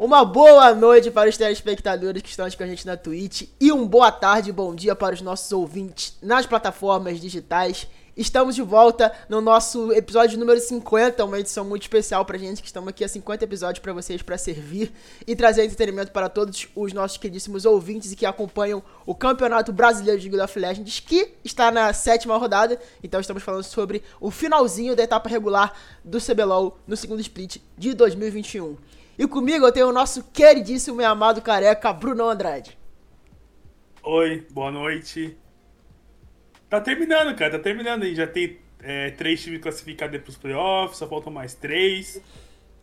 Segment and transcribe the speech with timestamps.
[0.00, 3.72] Uma boa noite para os telespectadores que estão aqui com a gente na Twitch e
[3.72, 7.88] um boa tarde, bom dia para os nossos ouvintes nas plataformas digitais.
[8.16, 12.68] Estamos de volta no nosso episódio número 50, uma edição muito especial pra gente, que
[12.68, 14.92] estamos aqui há 50 episódios para vocês para servir
[15.26, 20.20] e trazer entretenimento para todos os nossos queridíssimos ouvintes e que acompanham o Campeonato Brasileiro
[20.20, 22.78] de League of Legends, que está na sétima rodada.
[23.02, 25.72] Então estamos falando sobre o finalzinho da etapa regular
[26.04, 28.76] do CBLOL no segundo split de 2021.
[29.18, 32.78] E comigo eu tenho o nosso queridíssimo e amado careca, Bruno Andrade.
[34.00, 35.36] Oi, boa noite.
[36.70, 38.14] Tá terminando, cara, tá terminando aí.
[38.14, 42.22] Já tem é, três times classificados para os playoffs, só faltam mais três.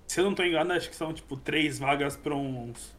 [0.06, 2.94] Se eu não tô enganado, acho que são tipo três vagas para uns.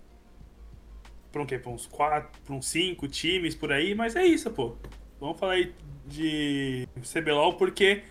[1.31, 1.59] Pra um quê?
[1.59, 4.77] Pra uns quatro, pra uns cinco times por aí, mas é isso, pô.
[5.21, 5.75] Vamos falar aí
[6.07, 8.03] de CBLOL porque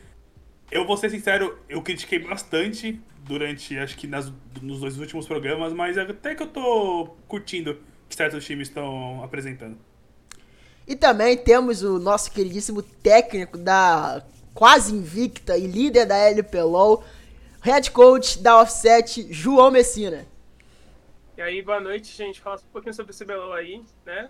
[0.69, 4.31] eu vou ser sincero, eu critiquei bastante durante, acho que nas,
[4.61, 9.77] nos dois últimos programas, mas até que eu tô curtindo que certos times estão apresentando.
[10.87, 17.03] E também temos o nosso queridíssimo técnico da quase invicta e líder da LPLOL,
[17.61, 20.25] head coach da Offset, João Messina.
[21.35, 22.39] E aí, boa noite, gente.
[22.39, 24.29] Fala um pouquinho sobre o CBLOL aí, né?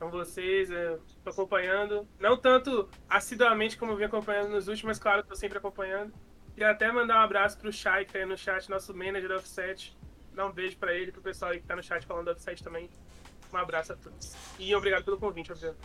[0.00, 2.08] Com vocês, é, tô acompanhando.
[2.18, 6.12] Não tanto assiduamente como eu vim acompanhando nos últimos, mas claro, tô sempre acompanhando.
[6.60, 9.36] Queria até mandar um abraço pro Shai, que tá aí no chat, nosso manager da
[9.36, 9.96] Offset.
[10.34, 12.62] Dar um beijo pra ele, pro pessoal aí que tá no chat falando da Offset
[12.62, 12.90] também.
[13.50, 14.34] Um abraço a todos.
[14.58, 15.78] E obrigado pelo convite, obviamente.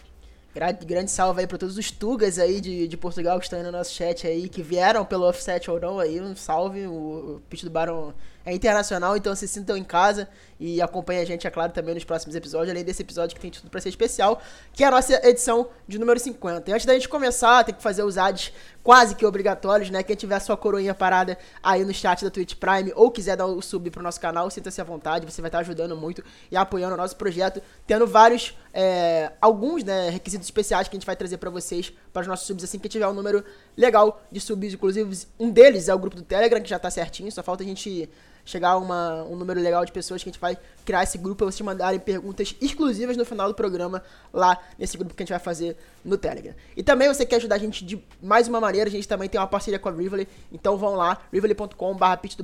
[0.53, 3.63] Grande, grande salve aí pra todos os Tugas aí de, de Portugal que estão aí
[3.63, 6.85] no nosso chat aí, que vieram pelo offset ou não aí, um salve.
[6.87, 8.13] O, o pitch do Baron
[8.45, 10.27] é internacional, então se sintam em casa
[10.59, 13.51] e acompanhem a gente, é claro, também nos próximos episódios, além desse episódio que tem
[13.51, 14.41] tudo pra ser especial,
[14.73, 16.69] que é a nossa edição de número 50.
[16.69, 20.03] E antes da gente começar, tem que fazer os ads quase que obrigatórios, né?
[20.03, 23.61] Quem tiver sua coroinha parada aí no chat da Twitch Prime ou quiser dar o
[23.61, 26.97] sub pro nosso canal, sinta-se à vontade, você vai estar ajudando muito e apoiando o
[26.97, 31.49] nosso projeto, tendo vários, é, alguns, né, requisitos especiais que a gente vai trazer para
[31.49, 33.43] vocês, para os nossos subs, assim que tiver um número
[33.75, 37.31] legal de subs, inclusive um deles é o grupo do Telegram, que já tá certinho,
[37.31, 38.07] só falta a gente
[38.45, 41.47] chegar uma, um número legal de pessoas que a gente vai criar esse grupo para
[41.47, 45.39] vocês mandarem perguntas exclusivas no final do programa lá nesse grupo que a gente vai
[45.39, 45.75] fazer
[46.05, 46.53] no Telegram.
[46.77, 49.41] E também você quer ajudar a gente de mais uma maneira, a gente também tem
[49.41, 52.37] uma parceria com a Rivoli, então vão lá, rivoli.com.br pitch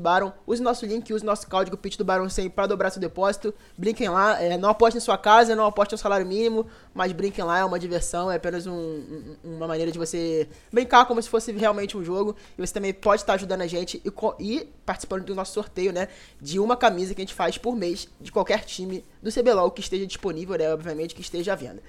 [0.48, 4.10] use nosso link, use nosso código pitch do Baron 100 para dobrar seu depósito, brinquem
[4.10, 7.60] lá, é, não aposte em sua casa, não aposte no salário mínimo, mas brinquem lá,
[7.60, 11.52] é uma diversão, é apenas um, um, uma maneira de você brincar como se fosse
[11.52, 15.36] realmente um jogo, e você também pode estar ajudando a gente e, e participando do
[15.36, 16.08] nosso sorteio, né,
[16.40, 19.82] de uma camisa que a gente faz por mês de qualquer time do CBLOL que
[19.82, 21.82] esteja disponível, né, obviamente, que esteja à venda.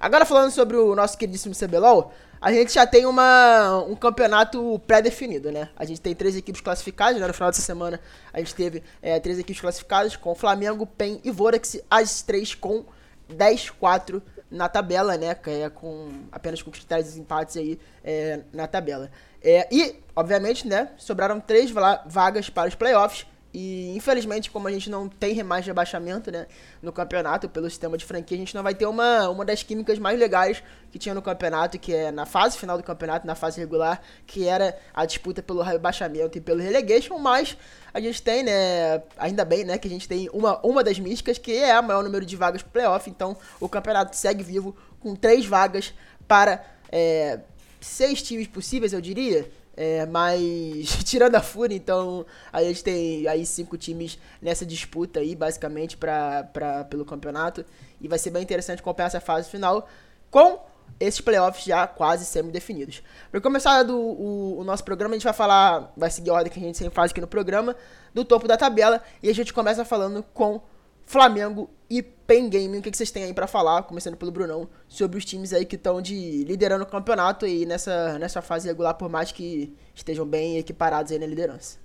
[0.00, 5.50] Agora falando sobre o nosso queridíssimo CBLOL, a gente já tem uma, um campeonato pré-definido,
[5.50, 5.70] né?
[5.74, 7.26] A gente tem três equipes classificadas, né?
[7.26, 7.98] No final dessa semana
[8.30, 12.84] a gente teve é, três equipes classificadas com Flamengo, PEN e Vorax, as três com
[13.32, 15.34] 10-4 na tabela, né?
[15.46, 19.10] É, com, apenas com critérios de empates aí é, na tabela.
[19.42, 20.90] É, e, obviamente, né?
[20.98, 23.26] Sobraram três vagas para os playoffs.
[23.54, 26.48] E infelizmente, como a gente não tem remais de abaixamento né,
[26.82, 29.96] no campeonato, pelo sistema de franquia, a gente não vai ter uma, uma das químicas
[29.96, 30.60] mais legais
[30.90, 34.48] que tinha no campeonato, que é na fase final do campeonato, na fase regular, que
[34.48, 37.56] era a disputa pelo rebaixamento e pelo relegation, mas
[37.92, 41.38] a gente tem, né, ainda bem, né, que a gente tem uma, uma das místicas,
[41.38, 45.14] que é o maior número de vagas pro playoff, então o campeonato segue vivo com
[45.14, 45.94] três vagas
[46.26, 47.38] para é,
[47.80, 53.44] seis times possíveis, eu diria, é, mas tirando a Fúria, então a gente tem aí
[53.44, 57.64] cinco times nessa disputa aí, basicamente, pra, pra, pelo campeonato.
[58.00, 59.88] E vai ser bem interessante acompanhar essa fase final
[60.30, 60.60] com
[61.00, 63.02] esses playoffs já quase semi-definidos.
[63.30, 66.52] Para começar do, o, o, nosso programa, a gente vai falar, vai seguir a ordem
[66.52, 67.74] que a gente sempre faz aqui no programa,
[68.12, 69.02] do topo da tabela.
[69.22, 70.60] E a gente começa falando com
[71.06, 72.78] Flamengo e Pen Gaming.
[72.78, 75.76] O que, vocês têm aí para falar, começando pelo Brunão, sobre os times aí que
[75.76, 80.58] estão de liderando o campeonato aí nessa, nessa fase regular, por mais que estejam bem
[80.58, 81.78] equiparados aí na liderança?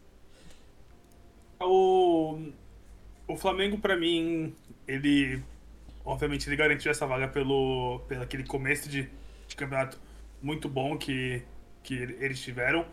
[1.59, 2.39] O,
[3.27, 4.55] o Flamengo, para mim,
[4.87, 5.43] ele
[6.05, 9.09] obviamente ele garantiu essa vaga pelo, pelo aquele começo de,
[9.47, 9.97] de campeonato
[10.41, 11.43] muito bom que,
[11.83, 12.85] que eles tiveram.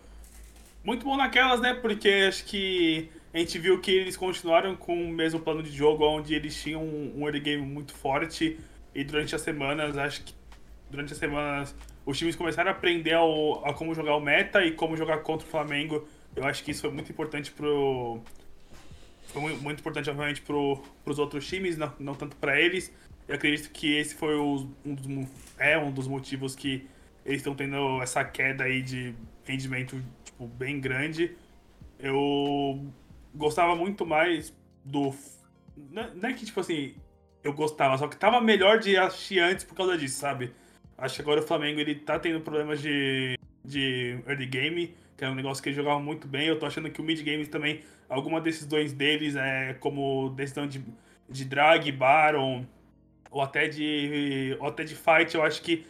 [0.84, 1.74] Muito bom naquelas, né?
[1.74, 6.06] Porque acho que a gente viu que eles continuaram com o mesmo plano de jogo,
[6.06, 8.58] onde eles tinham um, early game muito forte.
[8.94, 10.34] E durante as semanas, acho que
[10.90, 11.74] durante as semanas,
[12.06, 15.46] os times começaram a aprender ao, a como jogar o meta e como jogar contra
[15.46, 16.08] o Flamengo.
[16.34, 18.22] Eu acho que isso foi muito importante pro.
[19.26, 22.90] Foi muito, importante, obviamente, pro, pros outros times, não, não tanto para eles.
[23.28, 25.28] Eu acredito que esse foi o, um dos,
[25.58, 26.88] é um dos motivos que
[27.22, 31.36] eles estão tendo essa queda aí de rendimento tipo, bem grande.
[31.98, 32.82] Eu
[33.36, 34.54] gostava muito mais
[34.84, 35.14] do,
[35.76, 36.94] Não, é que, tipo assim,
[37.42, 40.52] eu gostava, só que tava melhor de assistir antes por causa disso, sabe?
[40.98, 45.28] Acho que agora o Flamengo ele tá tendo problemas de, de early game, que é
[45.28, 46.48] um negócio que ele jogava muito bem.
[46.48, 50.82] Eu tô achando que o mid game também, alguma decisões deles, é como decisão de,
[51.28, 52.66] de drag, baron,
[53.30, 55.86] ou até de, ou até de fight, eu acho que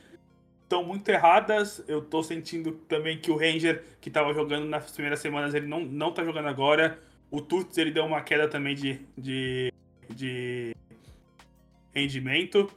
[0.64, 1.82] estão muito erradas.
[1.87, 5.81] Eu tô sentindo também que o Ranger, que tava jogando nas primeiras semanas, ele não,
[5.81, 6.99] não tá jogando agora.
[7.31, 9.73] O Tuts, ele deu uma queda também de, de,
[10.11, 10.75] de
[11.94, 12.70] rendimento.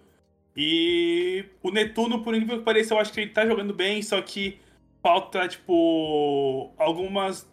[0.56, 4.22] E o Netuno, por incrível que pareça, eu acho que ele tá jogando bem, só
[4.22, 4.60] que
[5.02, 7.48] falta, tipo, algumas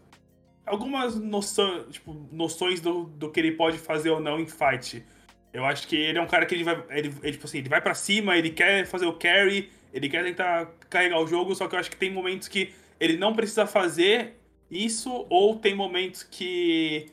[0.65, 5.05] algumas noção, tipo, noções do, do que ele pode fazer ou não em fight.
[5.53, 7.69] Eu acho que ele é um cara que ele vai, ele, ele, tipo assim, ele
[7.69, 11.69] vai para cima, ele quer fazer o carry, ele quer tentar carregar o jogo, só
[11.69, 14.37] que eu acho que tem momentos que ele não precisa fazer
[14.71, 17.13] isso, ou tem momentos que.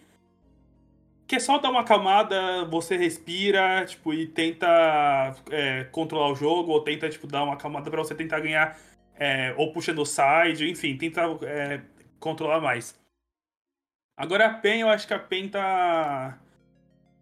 [1.28, 6.72] que é só dar uma camada, você respira, tipo, e tenta é, controlar o jogo,
[6.72, 8.78] ou tenta, tipo, dar uma camada para você tentar ganhar,
[9.16, 11.82] é, ou puxando o side, enfim, tenta é,
[12.20, 13.00] controlar mais.
[14.18, 16.40] Agora a PEN, eu acho que a PEN tá.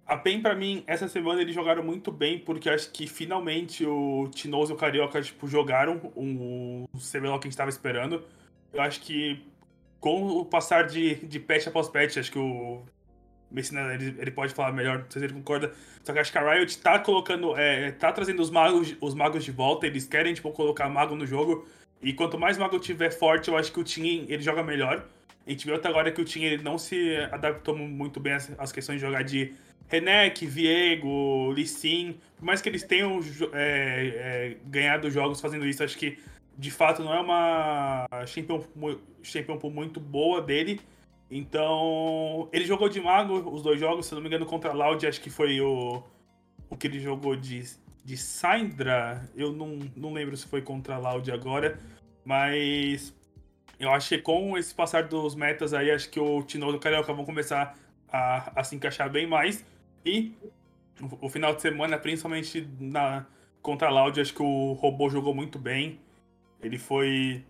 [0.05, 4.29] A PEN, pra mim, essa semana eles jogaram muito bem, porque acho que finalmente o
[4.29, 8.25] Tinoso e o Carioca, tipo, jogaram o CBLOL que a gente tava esperando.
[8.73, 9.41] Eu acho que
[10.01, 12.81] com o passar de, de patch após patch, acho que o
[13.51, 15.71] Messina ele, ele pode falar melhor, não sei se ele concorda.
[16.03, 19.45] Só que acho que a Riot tá colocando, é, tá trazendo os magos, os magos
[19.45, 21.67] de volta, eles querem, tipo, colocar mago no jogo.
[22.01, 25.05] E quanto mais mago tiver forte, eu acho que o time ele joga melhor.
[25.45, 28.51] A gente viu até agora que o time ele não se adaptou muito bem às,
[28.57, 29.53] às questões de jogar de
[29.87, 32.17] Renek, Viego, Lee Sin.
[32.37, 33.19] Por mais que eles tenham
[33.53, 36.17] é, é, ganhado jogos fazendo isso, acho que
[36.57, 38.63] de fato não é uma champion,
[39.23, 40.79] champion muito boa dele.
[41.29, 45.07] Então, ele jogou de mago os dois jogos, se não me engano, contra a Loud,
[45.07, 46.03] acho que foi o,
[46.69, 47.63] o que ele jogou de,
[48.03, 49.29] de Syndra.
[49.33, 51.79] Eu não, não lembro se foi contra a Loud agora,
[52.25, 53.13] mas
[53.79, 57.13] eu acho que com esse passar dos metas aí, acho que o Tino do Carioca
[57.13, 57.77] vão começar
[58.11, 59.65] a, a se encaixar bem mais.
[60.05, 60.33] E
[61.01, 63.25] o, o final de semana, principalmente na,
[63.61, 65.97] contra a Loud, acho que o robô jogou muito bem.
[66.61, 67.43] Ele foi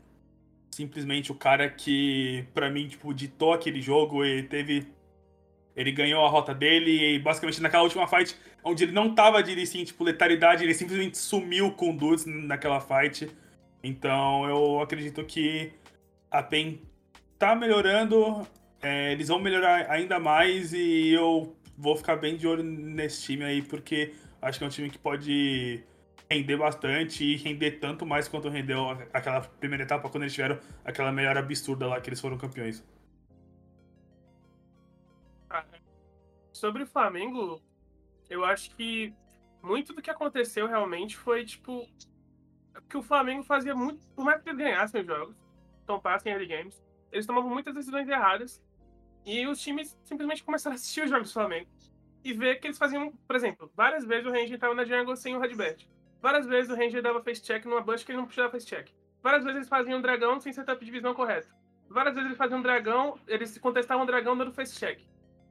[0.72, 4.88] simplesmente o cara que, para mim, tipo, ditou aquele jogo e teve.
[5.76, 9.60] Ele ganhou a rota dele e basicamente naquela última fight, onde ele não tava de
[9.62, 13.30] assim, tipo, letalidade, ele simplesmente sumiu com o Dudes naquela fight.
[13.84, 15.72] Então eu acredito que
[16.30, 16.82] a PEN
[17.40, 18.46] tá melhorando,
[18.82, 23.44] é, eles vão melhorar ainda mais e eu vou ficar bem de olho nesse time
[23.44, 25.84] aí, porque acho que é um time que pode
[26.32, 31.12] render bastante e render tanto mais quanto rendeu aquela primeira etapa quando eles tiveram aquela
[31.12, 32.84] melhor absurda lá que eles foram campeões.
[36.54, 37.62] Sobre o Flamengo,
[38.30, 39.14] eu acho que
[39.62, 41.86] muito do que aconteceu realmente foi, tipo,
[42.88, 45.36] que o Flamengo fazia muito, por mais que eles ganhassem os jogos,
[45.86, 48.64] tompassem early games, eles tomavam muitas decisões erradas
[49.26, 51.70] e os times simplesmente começaram a assistir os jogos do Flamengo
[52.24, 55.36] e ver que eles faziam, por exemplo, várias vezes o Ranger estava na jungle sem
[55.36, 55.88] o Redbert.
[56.22, 58.90] Várias vezes o Ranger dava face check numa bush que ele não precisava face check.
[59.24, 61.48] Várias vezes eles faziam um dragão sem setup de visão correto.
[61.90, 65.02] Várias vezes eles faziam um dragão, eles contestavam um dragão dando face check.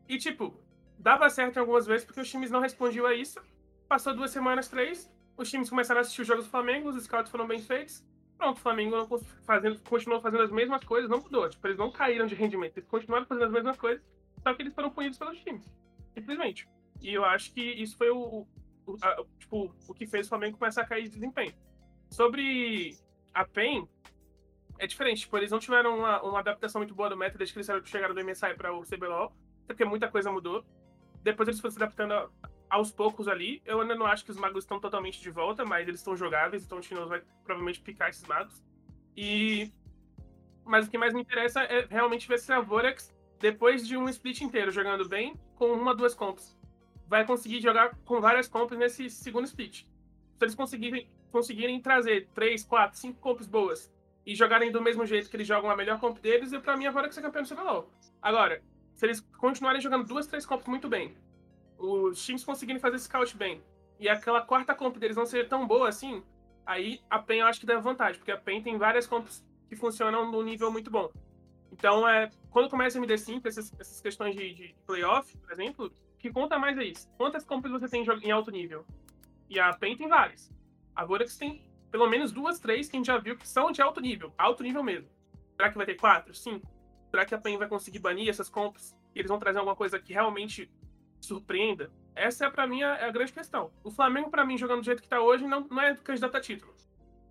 [0.09, 0.59] E tipo,
[0.99, 3.41] dava certo em algumas vezes porque os times não respondiam a isso.
[3.89, 7.31] Passou duas semanas, três, os times começaram a assistir os jogos do Flamengo, os scouts
[7.31, 8.05] foram bem feitos.
[8.39, 11.49] Pronto, o Flamengo não fazendo, continuou fazendo as mesmas coisas, não mudou.
[11.49, 14.03] Tipo, eles não caíram de rendimento, eles continuaram fazendo as mesmas coisas,
[14.43, 15.65] só que eles foram punidos pelos times.
[16.15, 16.69] Simplesmente.
[17.03, 18.47] E eu acho que isso foi o,
[19.03, 21.55] a, tipo, o que fez o Flamengo começar a cair de desempenho.
[22.11, 22.97] Sobre
[23.33, 23.89] a PEN,
[24.79, 25.21] é diferente.
[25.21, 28.15] Tipo, eles não tiveram uma, uma adaptação muito boa do método desde que eles chegaram
[28.15, 29.33] do MSI para o CBLOL,
[29.67, 30.65] porque muita coisa mudou.
[31.23, 32.33] Depois eles foram se adaptando
[32.69, 33.61] aos poucos ali.
[33.67, 36.65] Eu ainda não acho que os magos estão totalmente de volta, mas eles estão jogáveis,
[36.65, 38.63] então o Tinoz vai provavelmente picar esses magos.
[39.17, 39.71] E...
[40.65, 44.09] Mas o que mais me interessa é realmente ver se a Vorax, depois de um
[44.09, 46.57] split inteiro jogando bem, com uma, duas comps,
[47.11, 49.83] vai conseguir jogar com várias comps nesse segundo split.
[49.83, 53.93] Se eles conseguirem, conseguirem trazer três, quatro, cinco comps boas
[54.25, 56.87] e jogarem do mesmo jeito que eles jogam a melhor comp deles, e pra mim
[56.87, 57.91] agora que ser campeão do CBLOL.
[58.23, 58.63] Agora,
[58.95, 61.17] se eles continuarem jogando duas, três comps muito bem,
[61.77, 63.61] os times conseguirem fazer scout bem,
[63.99, 66.23] e aquela quarta comp deles não ser tão boa assim,
[66.65, 69.75] aí a PEN eu acho que dá vantagem, porque a PEN tem várias comps que
[69.75, 71.11] funcionam num nível muito bom.
[71.73, 76.31] Então, é, quando começa a MD5, essas, essas questões de, de playoff, por exemplo, que
[76.31, 77.11] conta mais é isso.
[77.17, 78.87] Quantas comps você tem em alto nível?
[79.49, 80.53] E a PEN tem várias.
[80.95, 83.83] A Vorax tem pelo menos duas, três que a gente já viu que são de
[83.83, 84.33] alto nível.
[84.39, 85.09] Alto nível mesmo.
[85.57, 86.69] Será que vai ter quatro, cinco?
[87.11, 88.95] Será que a PEN vai conseguir banir essas comps?
[89.15, 90.71] E eles vão trazer alguma coisa que realmente
[91.21, 91.91] surpreenda?
[92.15, 93.73] Essa é, pra mim, a, a grande questão.
[93.83, 96.41] O Flamengo, pra mim, jogando do jeito que tá hoje, não, não é candidato a
[96.41, 96.75] título.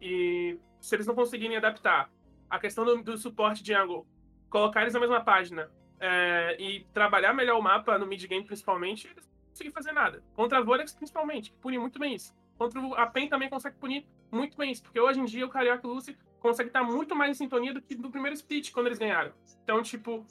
[0.01, 2.11] E se eles não conseguirem adaptar
[2.49, 4.07] a questão do, do suporte de ângulo,
[4.49, 9.25] colocar eles na mesma página é, e trabalhar melhor o mapa no mid-game, principalmente, eles
[9.25, 10.23] não conseguem fazer nada.
[10.33, 12.33] Contra a Vorax, principalmente, que pune muito bem isso.
[12.57, 15.85] Contra a PEN também consegue punir muito bem isso, porque hoje em dia o Carioca
[15.85, 18.87] e o Lucy consegue estar muito mais em sintonia do que no primeiro split, quando
[18.87, 19.33] eles ganharam.
[19.63, 20.25] Então, tipo,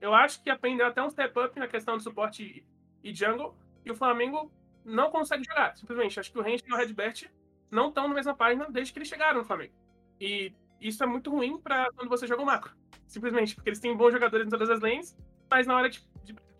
[0.00, 2.66] eu acho que a PEN deu até um step up na questão do suporte
[3.02, 3.54] e jungle,
[3.84, 4.50] e o Flamengo
[4.84, 6.18] não consegue jogar, simplesmente.
[6.18, 7.30] Acho que o Range e o Redbert
[7.70, 9.74] não estão na mesma página desde que eles chegaram no Flamengo.
[10.20, 12.74] E isso é muito ruim para quando você joga o macro.
[13.06, 15.16] Simplesmente, porque eles têm bons jogadores em todas as lanes,
[15.50, 16.02] mas na hora de,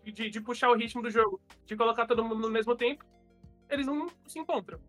[0.03, 3.05] de, de puxar o ritmo do jogo, de colocar todo mundo no mesmo tempo,
[3.69, 4.79] eles não se encontram.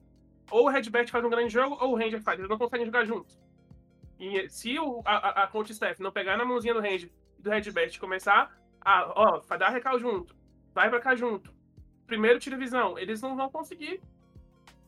[0.50, 2.38] Ou o Redbert faz um grande jogo, ou o Ranger faz.
[2.38, 3.38] Eles não conseguem jogar juntos.
[4.18, 7.50] E se o, a, a coach staff não pegar na mãozinha do Ranger e do
[7.50, 10.34] Redbert começar a, ó, dar recal junto,
[10.72, 11.52] vai pra cá junto,
[12.06, 14.00] primeiro tira visão, eles não vão conseguir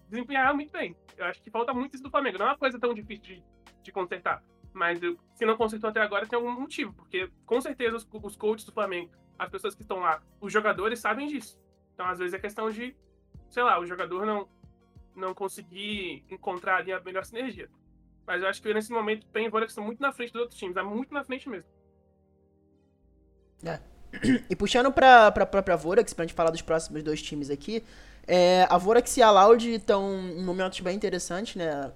[0.09, 0.97] desempenhar muito bem.
[1.17, 2.39] Eu acho que falta muito isso do Flamengo.
[2.39, 3.45] Não é uma coisa tão difícil de,
[3.83, 4.43] de consertar.
[4.79, 6.93] Mas eu, se não consertou até agora, tem algum motivo.
[6.93, 11.01] Porque com certeza os, os coaches do Flamengo, as pessoas que estão lá, os jogadores
[11.01, 11.61] sabem disso.
[11.93, 12.97] Então, às vezes, é questão de,
[13.51, 14.49] sei lá, o jogador não,
[15.17, 17.69] não conseguir encontrar ali a melhor sinergia.
[18.25, 20.59] Mas eu acho que nesse momento, PEN e Vorax estão muito na frente dos outros
[20.61, 20.77] times.
[20.77, 21.69] É muito na frente mesmo.
[23.65, 23.81] É.
[24.49, 27.83] E puxando pra, pra própria Vorax, pra gente falar dos próximos dois times aqui,
[28.29, 31.93] é, a Vorax e a Loud estão em momentos bem interessantes, né?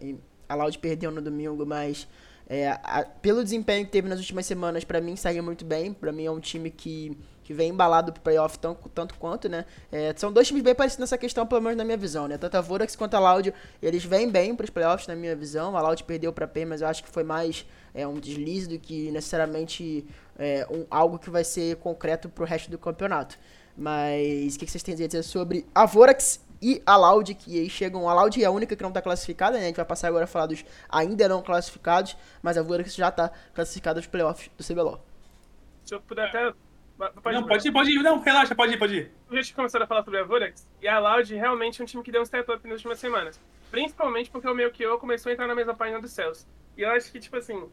[0.49, 2.09] A Loud perdeu no domingo, mas
[2.53, 5.91] é, a, pelo desempenho que teve nas últimas semanas, para mim segue muito bem.
[5.91, 9.65] Para mim é um time que, que vem embalado pro playoff tão, tanto quanto, né?
[9.91, 12.37] É, são dois times bem parecidos nessa questão, pelo menos na minha visão, né?
[12.37, 15.75] Tanto a Vorax quanto a Loud, eles vêm bem pros playoffs, na minha visão.
[15.75, 18.79] A Loud perdeu pra P, mas eu acho que foi mais é, um deslize do
[18.79, 20.07] que necessariamente
[20.39, 23.39] é, um, algo que vai ser concreto pro resto do campeonato.
[23.75, 27.59] Mas o que, que, vocês têm a dizer sobre a Vorax e a Loud, que
[27.59, 28.09] aí chegam.
[28.09, 29.65] A Loud é a única que não está classificada, né?
[29.65, 33.09] A gente vai passar agora a falar dos ainda não classificados, mas a Vorax já
[33.09, 35.05] está classificada nos playoffs do CBLOL.
[35.85, 36.55] Se eu puder até.
[36.97, 38.03] Pode não, ir, pode ir, pode ir.
[38.03, 39.13] Não, relaxa, pode ir, pode ir.
[39.29, 42.03] A gente começou a falar sobre a Vorax, e a Loud realmente é um time
[42.03, 43.41] que deu um step up nas últimas semanas.
[43.73, 46.47] Principalmente porque o meu que eu começou a entrar na mesma página dos céus.
[46.77, 47.69] E eu acho que, tipo assim,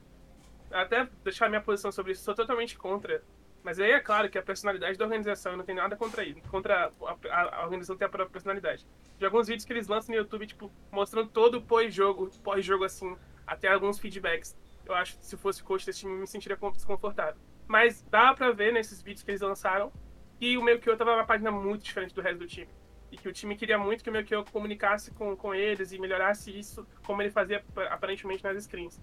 [0.71, 3.21] até deixar minha posição sobre isso, sou totalmente contra
[3.63, 6.41] mas aí é claro que a personalidade da organização, eu não tenho nada contra isso,
[6.49, 8.85] contra a, a, a, organização ter a própria personalidade.
[9.17, 13.17] De alguns vídeos que eles lançam no YouTube, tipo, mostrando todo o pós-jogo, pós-jogo assim,
[13.45, 14.55] até alguns feedbacks.
[14.85, 17.39] Eu acho que se fosse coach desse time, me sentiria desconfortável.
[17.67, 19.91] Mas dá pra ver nesses vídeos que eles lançaram
[20.39, 22.69] que o eu tava numa página muito diferente do resto do time.
[23.11, 26.57] E que o time queria muito que o eu comunicasse com, com eles e melhorasse
[26.57, 29.01] isso, como ele fazia aparentemente nas screens.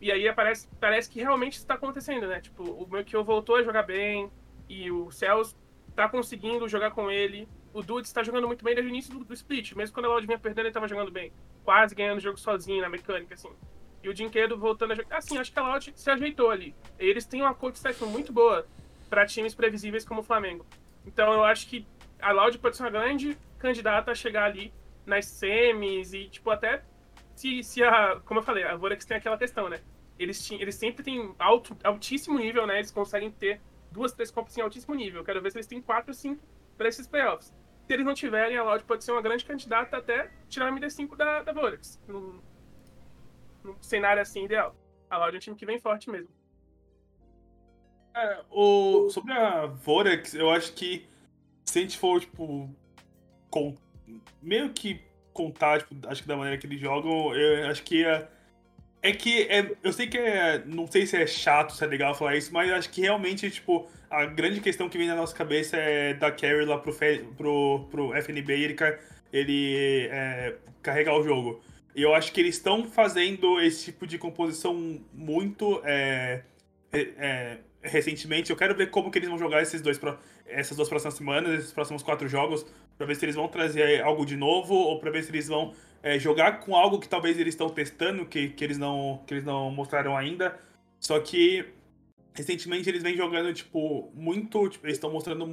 [0.00, 2.40] E aí aparece, parece que realmente está acontecendo, né?
[2.40, 4.30] Tipo, o Melchior voltou a jogar bem
[4.68, 5.56] e o Celso
[5.94, 7.48] tá conseguindo jogar com ele.
[7.72, 9.72] O Dudes está jogando muito bem desde o início do, do split.
[9.72, 11.32] Mesmo quando a Loud vinha perdendo, ele estava jogando bem.
[11.64, 13.50] Quase ganhando o jogo sozinho na mecânica, assim.
[14.02, 15.16] E o Dinquedo voltando a jogar.
[15.16, 16.74] Assim, acho que a Loud se ajeitou ali.
[16.98, 18.66] Eles têm uma coach staff muito boa
[19.08, 20.66] para times previsíveis como o Flamengo.
[21.06, 21.86] Então eu acho que
[22.20, 24.72] a Loud pode ser uma grande candidata a chegar ali
[25.06, 26.82] nas semis e, tipo, até
[27.34, 28.20] se, se a.
[28.24, 29.80] Como eu falei, a Vorax tem aquela questão, né?
[30.18, 32.78] eles, eles sempre têm alto, altíssimo nível, né?
[32.78, 33.60] Eles conseguem ter
[33.90, 35.24] duas, três copas em altíssimo nível.
[35.24, 36.42] Quero ver se eles têm quatro, cinco
[36.76, 37.52] para esses playoffs.
[37.86, 41.16] Se eles não tiverem, a Loud pode ser uma grande candidata até tirar a MD5
[41.16, 42.00] da, da Vorax.
[42.06, 42.40] Num,
[43.62, 44.74] num cenário assim ideal.
[45.10, 46.32] A Loud é um time que vem forte mesmo.
[48.14, 51.06] É, o, sobre a Vorax, eu acho que
[51.64, 52.70] se a gente for, tipo,
[53.50, 53.74] com,
[54.40, 55.02] meio que
[55.34, 58.26] contar, tipo, acho que da maneira que eles jogam, eu acho que a
[59.04, 60.62] é que é, eu sei que é.
[60.64, 63.86] Não sei se é chato, se é legal falar isso, mas acho que realmente, tipo,
[64.08, 66.96] a grande questão que vem na nossa cabeça é da Carry lá pro,
[67.36, 68.76] pro, pro FNB ele,
[69.30, 71.60] ele é, carregar o jogo.
[71.94, 76.42] E eu acho que eles estão fazendo esse tipo de composição muito é,
[76.90, 78.50] é, é, recentemente.
[78.50, 80.00] Eu quero ver como que eles vão jogar esses dois,
[80.46, 82.64] essas duas próximas semanas, esses próximos quatro jogos,
[82.96, 85.72] para ver se eles vão trazer algo de novo ou para ver se eles vão
[86.02, 89.44] é, jogar com algo que talvez eles estão testando, que, que, eles não, que eles
[89.44, 90.58] não mostraram ainda.
[91.00, 91.64] Só que
[92.34, 94.68] recentemente eles vêm jogando, tipo, muito.
[94.68, 95.46] Tipo, eles estão mostrando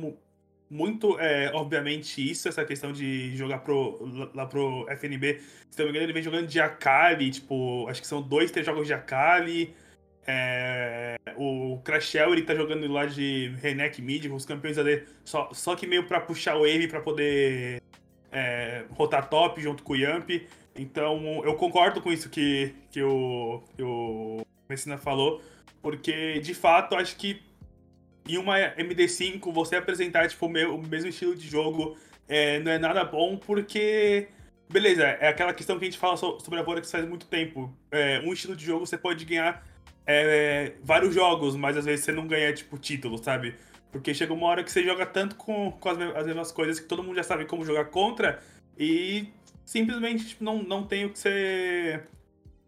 [0.70, 5.40] muito, é, obviamente, isso, essa questão de jogar pro, lá pro FNB.
[5.70, 8.66] Se não me engano, ele vem jogando de Akali, tipo, acho que são dois, três
[8.66, 9.76] jogos de Akali.
[10.26, 15.50] É, o Crashel ele tá jogando lá de Renek Mid, com os campeões ali, só,
[15.52, 17.82] só que meio pra puxar o wave pra poder
[18.32, 20.30] é, rotar top junto com o Yamp.
[20.76, 25.42] Então eu concordo com isso que, que, o, que o Messina falou,
[25.82, 27.42] porque de fato acho que
[28.28, 33.04] em uma MD5 você apresentar tipo, o mesmo estilo de jogo é, não é nada
[33.04, 34.30] bom porque.
[34.70, 37.76] Beleza, é aquela questão que a gente fala sobre a Vorax faz muito tempo.
[37.92, 39.68] É, um estilo de jogo você pode ganhar
[40.06, 43.56] é, vários jogos, mas às vezes você não ganha, tipo, título, sabe?
[43.92, 46.88] Porque chega uma hora que você joga tanto com, com as, as mesmas coisas que
[46.88, 48.42] todo mundo já sabe como jogar contra
[48.78, 49.28] e
[49.66, 52.02] simplesmente tipo, não, não tem o que você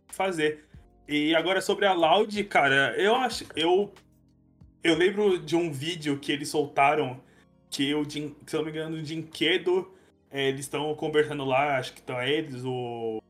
[0.10, 0.66] fazer.
[1.08, 3.46] E agora sobre a Loud, cara, eu acho.
[3.56, 3.94] Eu,
[4.84, 7.20] eu lembro de um vídeo que eles soltaram
[7.70, 9.92] que o se eu não me engano, o Dinquedo,
[10.32, 13.22] é, eles estão conversando lá, acho que estão eles, o.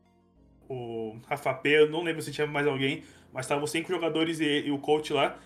[0.66, 3.02] O Rafa P, eu não lembro se tinha mais alguém,
[3.34, 5.36] mas estavam cinco jogadores e, e, o coach lá.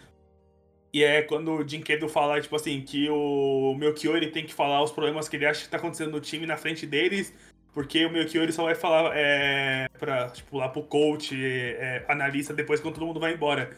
[0.93, 4.83] E é quando o Dinquedo fala, tipo assim, que o Melchior ele tem que falar
[4.83, 7.35] os problemas que ele acha que tá acontecendo no time na frente deles,
[7.73, 12.53] porque o Melchior ele só vai falar é, pra, tipo, lá pro coach, é, analista,
[12.53, 13.71] depois quando todo mundo vai embora.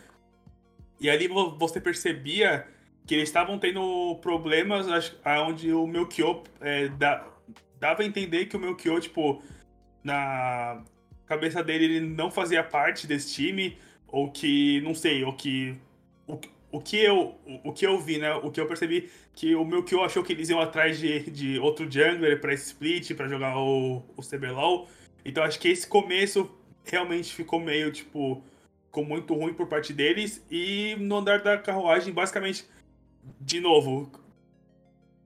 [1.00, 2.66] E ali você percebia
[3.06, 4.86] que eles estavam tendo problemas
[5.46, 7.26] onde o Melchior é, dá,
[7.78, 9.42] dava a entender que o Melchior, tipo,
[10.02, 10.82] na
[11.26, 13.78] cabeça dele ele não fazia parte desse time,
[14.10, 15.74] ou que, não sei, ou que.
[16.26, 16.38] O,
[16.72, 18.32] o que eu, o, o que eu vi, né?
[18.34, 21.90] O que eu percebi que o Melchior achou que eles iam atrás de, de outro
[21.90, 24.88] jungler pra split, para jogar o, o CBLOL.
[25.24, 26.50] Então acho que esse começo
[26.84, 28.42] realmente ficou meio, tipo,
[28.86, 30.44] ficou muito ruim por parte deles.
[30.50, 32.64] E no andar da carruagem, basicamente,
[33.40, 34.10] de novo,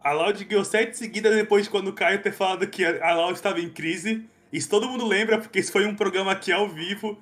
[0.01, 3.33] a Loud ganhou sete seguidas depois de quando o Caio ter falado que a Loud
[3.33, 4.25] estava em crise.
[4.53, 7.19] Isso todo mundo lembra, porque isso foi um programa aqui ao vivo.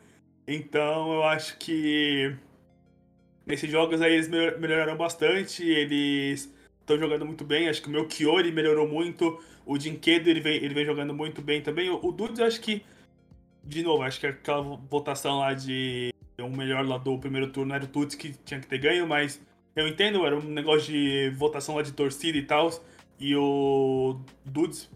[0.47, 2.35] Então eu acho que
[3.47, 5.65] nesses jogos aí eles melhoraram bastante.
[5.65, 7.69] Eles estão jogando muito bem.
[7.69, 9.43] Acho que o meu Kiori melhorou muito.
[9.65, 11.91] O Dinquedo ele vem, ele vem jogando muito bem também.
[11.91, 12.85] O, o Dudes, acho que.
[13.65, 17.85] De novo, acho que aquela votação lá de um melhor lá do primeiro turno era
[17.85, 19.41] o Tuts que tinha que ter ganho, mas
[19.77, 22.71] eu entendo, era um negócio de votação lá de torcida e tal.
[23.19, 24.91] E o Dudes,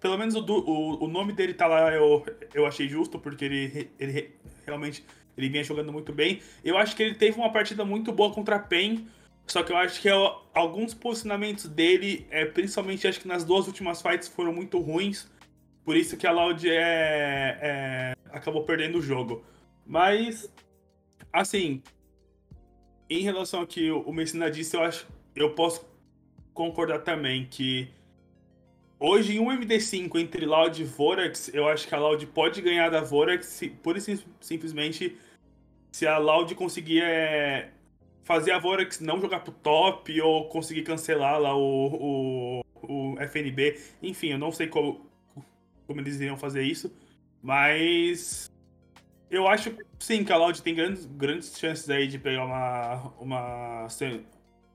[0.00, 3.90] pelo menos o, o, o, nome dele tá lá, eu, eu achei justo, porque ele,
[3.98, 4.30] ele
[4.68, 5.04] realmente
[5.36, 6.40] ele vinha jogando muito bem.
[6.64, 9.06] Eu acho que ele teve uma partida muito boa contra a PEN,
[9.46, 10.08] só que eu acho que
[10.54, 15.28] alguns posicionamentos dele, é, principalmente acho que nas duas últimas fights, foram muito ruins.
[15.84, 19.42] Por isso que a Loud é, é, acabou perdendo o jogo.
[19.86, 20.52] Mas,
[21.32, 21.82] assim,
[23.08, 25.86] em relação ao que o Messina disse, eu acho eu posso
[26.52, 27.88] concordar também que
[28.98, 32.90] hoje em um MD5 entre Loud e Vorax, eu acho que a Loud pode ganhar
[32.90, 33.96] da Vorax por
[34.40, 35.16] simplesmente
[35.92, 37.70] se a Loud conseguir é,
[38.24, 43.80] fazer a Vorax não jogar pro top ou conseguir cancelar lá o, o, o FNB.
[44.02, 45.06] Enfim, eu não sei como,
[45.86, 46.92] como eles iriam fazer isso,
[47.42, 48.50] mas
[49.30, 53.86] eu acho sim que a Loud tem grandes, grandes chances aí de pegar uma, uma,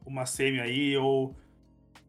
[0.05, 1.35] uma semi aí ou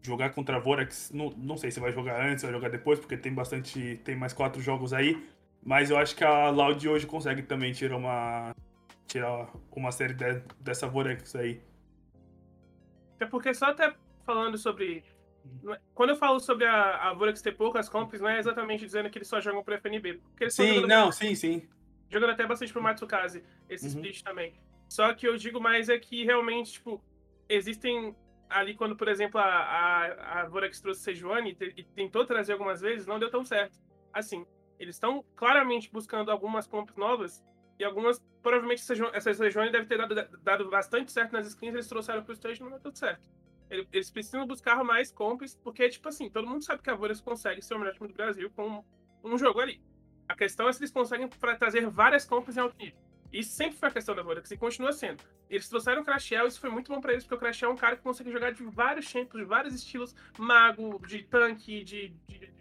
[0.05, 1.11] jogar contra a Vorax.
[1.13, 4.01] Não, não sei se vai jogar antes, vai jogar depois, porque tem bastante.
[4.05, 5.23] tem mais quatro jogos aí.
[5.63, 8.55] Mas eu acho que a Loud hoje consegue também tirar uma.
[9.07, 11.61] tirar uma série de, dessa Vorax aí.
[13.19, 15.03] É porque só até falando sobre.
[15.95, 19.19] Quando eu falo sobre a, a Vorax ter poucas comps, não é exatamente dizendo que
[19.19, 20.15] eles só jogam pro FNB.
[20.15, 21.69] Porque eles sim, não, sim, sim
[22.15, 23.91] jogando até bastante pro Matsukaze, esse uhum.
[23.91, 24.55] split também.
[24.89, 27.03] Só que eu digo mais é que realmente, tipo,
[27.49, 28.15] existem
[28.55, 33.07] ali quando, por exemplo, a, a, a Vorax trouxe Sejuani e, tentou trazer algumas vezes,
[33.07, 33.77] não deu tão certo.
[34.13, 34.47] Assim,
[34.79, 37.45] eles estão claramente buscando algumas comps novas
[37.79, 42.23] e algumas, provavelmente, essa Sejuani deve ter dado, dado bastante certo nas skins, eles trouxeram
[42.23, 43.29] pro stage e não deu tudo certo.
[43.69, 47.61] Eles precisam buscar mais comps, porque, tipo assim, todo mundo sabe que a Vorax consegue
[47.61, 48.85] ser o melhor time do Brasil com
[49.25, 49.83] um jogo ali.
[50.29, 52.99] A questão é se eles conseguem trazer várias compras em alto nível.
[53.35, 55.25] Isso sempre foi a questão da Vorax e continua sendo.
[55.51, 57.77] Eles trouxeram o Crashel, isso foi muito bom para eles, porque o Crashel é um
[57.77, 62.11] cara que consegue jogar de vários tempos, de vários estilos, mago, de tanque, de.
[62.29, 62.55] de, de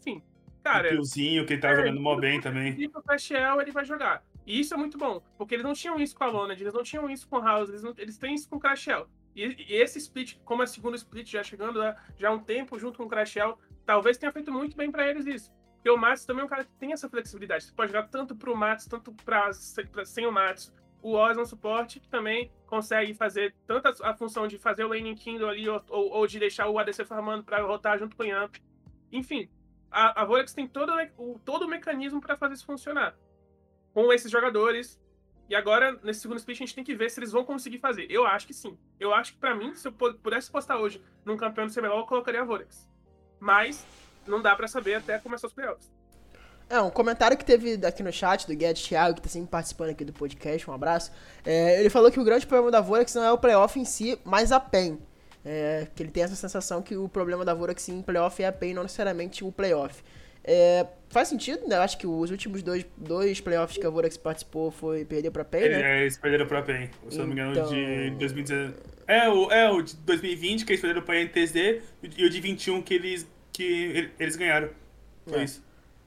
[0.00, 0.22] enfim.
[0.62, 0.88] Cara.
[0.88, 2.90] O Piozinho, que ele tá é, jogando mó bem também.
[2.94, 4.24] O Crashel ele vai jogar.
[4.46, 6.82] E isso é muito bom, porque eles não tinham isso com a Lona, eles não
[6.82, 9.06] tinham isso com o House, eles, não, eles têm isso com o Crashel.
[9.36, 11.80] E, e, esse split, como é segundo split já chegando
[12.16, 15.26] já há um tempo junto com o Crashel, talvez tenha feito muito bem para eles
[15.26, 15.52] isso.
[15.84, 17.64] Porque o Matos também é um cara que tem essa flexibilidade.
[17.64, 19.50] Você pode jogar tanto pro Matos, tanto pra,
[19.92, 20.72] pra sem o Matos.
[21.02, 24.84] O Oz é um suporte que também consegue fazer tanto a, a função de fazer
[24.84, 28.16] o laning Kindle ali, ou, ou, ou, de deixar o ADC farmando para rotar junto
[28.16, 28.56] com o Yamp.
[29.12, 29.50] Enfim,
[29.90, 33.14] a, a tem todo o, todo o mecanismo para fazer isso funcionar.
[33.92, 34.98] Com esses jogadores.
[35.50, 38.10] E agora, nesse segundo split, a gente tem que ver se eles vão conseguir fazer.
[38.10, 38.78] Eu acho que sim.
[38.98, 42.06] Eu acho que, para mim, se eu pudesse postar hoje num campeão do CBLOL, eu
[42.06, 42.88] colocaria a Volex.
[43.38, 43.86] Mas
[44.26, 45.90] não dá para saber até começar os playoffs.
[46.68, 49.90] É, um comentário que teve aqui no chat do Guedes Thiago, que tá sempre participando
[49.90, 51.12] aqui do podcast, um abraço.
[51.44, 54.18] É, ele falou que o grande problema da Vorax não é o playoff em si,
[54.24, 54.98] mas a PEN.
[55.44, 58.52] É, que ele tem essa sensação que o problema da Vorax em playoff é a
[58.52, 60.02] PEN, não necessariamente o playoff.
[60.42, 61.76] É, faz sentido, né?
[61.76, 65.44] Eu acho que os últimos dois, dois playoffs que a Vorax participou foi perder pra
[65.44, 65.98] PEN, né?
[65.98, 67.68] É, eles perderam pra PEN, se não me engano, então...
[67.68, 68.74] de 2019.
[69.06, 71.82] É o, é, o de 2020, que eles perderam pra NTSD,
[72.16, 74.68] e o de 21 que eles, que eles ganharam.
[75.26, 75.44] Foi é.
[75.44, 75.62] isso.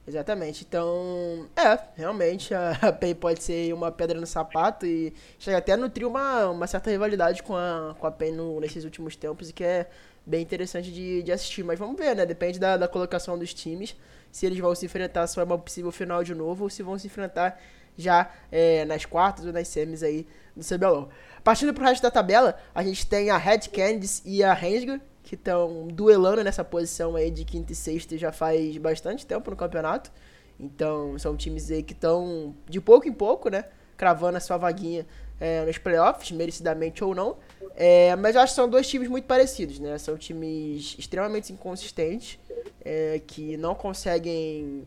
[0.07, 0.65] Exatamente.
[0.67, 5.77] Então, é, realmente a PEN pode ser uma pedra no sapato e chega até a
[5.77, 9.53] nutrir uma, uma certa rivalidade com a, com a PEN no, nesses últimos tempos e
[9.53, 9.89] que é
[10.25, 11.63] bem interessante de, de assistir.
[11.63, 12.25] Mas vamos ver, né?
[12.25, 13.97] Depende da, da colocação dos times,
[14.31, 16.97] se eles vão se enfrentar só é uma possível final de novo ou se vão
[16.97, 17.60] se enfrentar
[17.97, 21.09] já é, nas quartas ou nas semis aí do CBLOL.
[21.43, 25.35] Partindo pro resto da tabela, a gente tem a Red Candice e a Rensga, que
[25.35, 30.11] estão duelando nessa posição aí de quinta e sexta já faz bastante tempo no campeonato.
[30.59, 33.65] Então, são times aí que estão de pouco em pouco, né?
[33.95, 35.05] Cravando a sua vaguinha
[35.39, 37.37] é, nos playoffs, merecidamente ou não.
[37.75, 39.97] É, mas eu acho que são dois times muito parecidos, né?
[39.97, 42.39] São times extremamente inconsistentes,
[42.83, 44.85] é, que não conseguem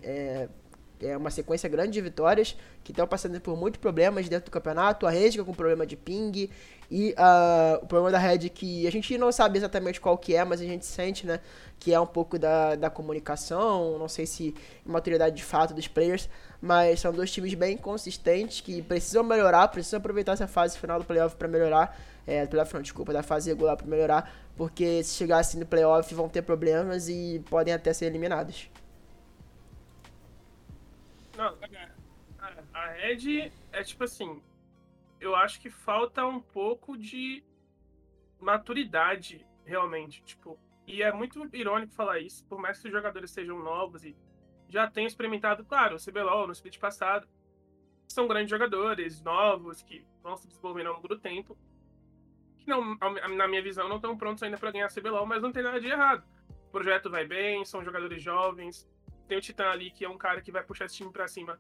[1.03, 5.07] é, uma sequência grande de vitórias, que estão passando por muitos problemas dentro do campeonato.
[5.07, 6.51] A Rensga com problema de ping,
[6.91, 10.45] e uh, o problema da Red que a gente não sabe exatamente qual que é,
[10.45, 11.39] mas a gente sente, né,
[11.79, 16.29] que é um pouco da, da comunicação, não sei se maturidade de fato dos players,
[16.61, 21.05] mas são dois times bem consistentes que precisam melhorar, precisam aproveitar essa fase final do
[21.05, 25.39] playoff para melhorar, é, playoff não, desculpa, da fase regular para melhorar, porque se chegar
[25.39, 28.69] assim no playoff vão ter problemas e podem até ser eliminados.
[31.41, 31.57] Não,
[32.75, 34.43] a, Red é tipo assim,
[35.19, 37.43] eu acho que falta um pouco de
[38.39, 40.23] maturidade, realmente.
[40.23, 44.15] Tipo, e é muito irônico falar isso, por mais que os jogadores sejam novos e
[44.69, 47.27] já tenham experimentado, claro, o CBLOL no split passado.
[48.07, 51.57] São grandes jogadores, novos, que vão se desenvolvendo ao longo do tempo.
[52.59, 52.99] Que, não,
[53.35, 55.87] na minha visão, não estão prontos ainda para ganhar CBLOL, mas não tem nada de
[55.87, 56.23] errado.
[56.69, 58.87] O projeto vai bem, são jogadores jovens.
[59.31, 61.57] Tem o Titã ali, que é um cara que vai puxar esse time para cima.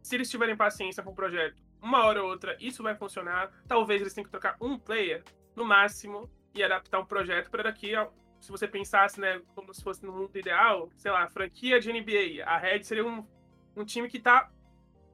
[0.00, 3.50] Se eles tiverem paciência com o projeto, uma hora ou outra isso vai funcionar.
[3.66, 5.24] Talvez eles tenham que trocar um player,
[5.56, 9.82] no máximo, e adaptar um projeto para daqui a, se você pensasse, né, como se
[9.82, 13.26] fosse no mundo ideal, sei lá, franquia de NBA, a Red seria um,
[13.74, 14.48] um time que tá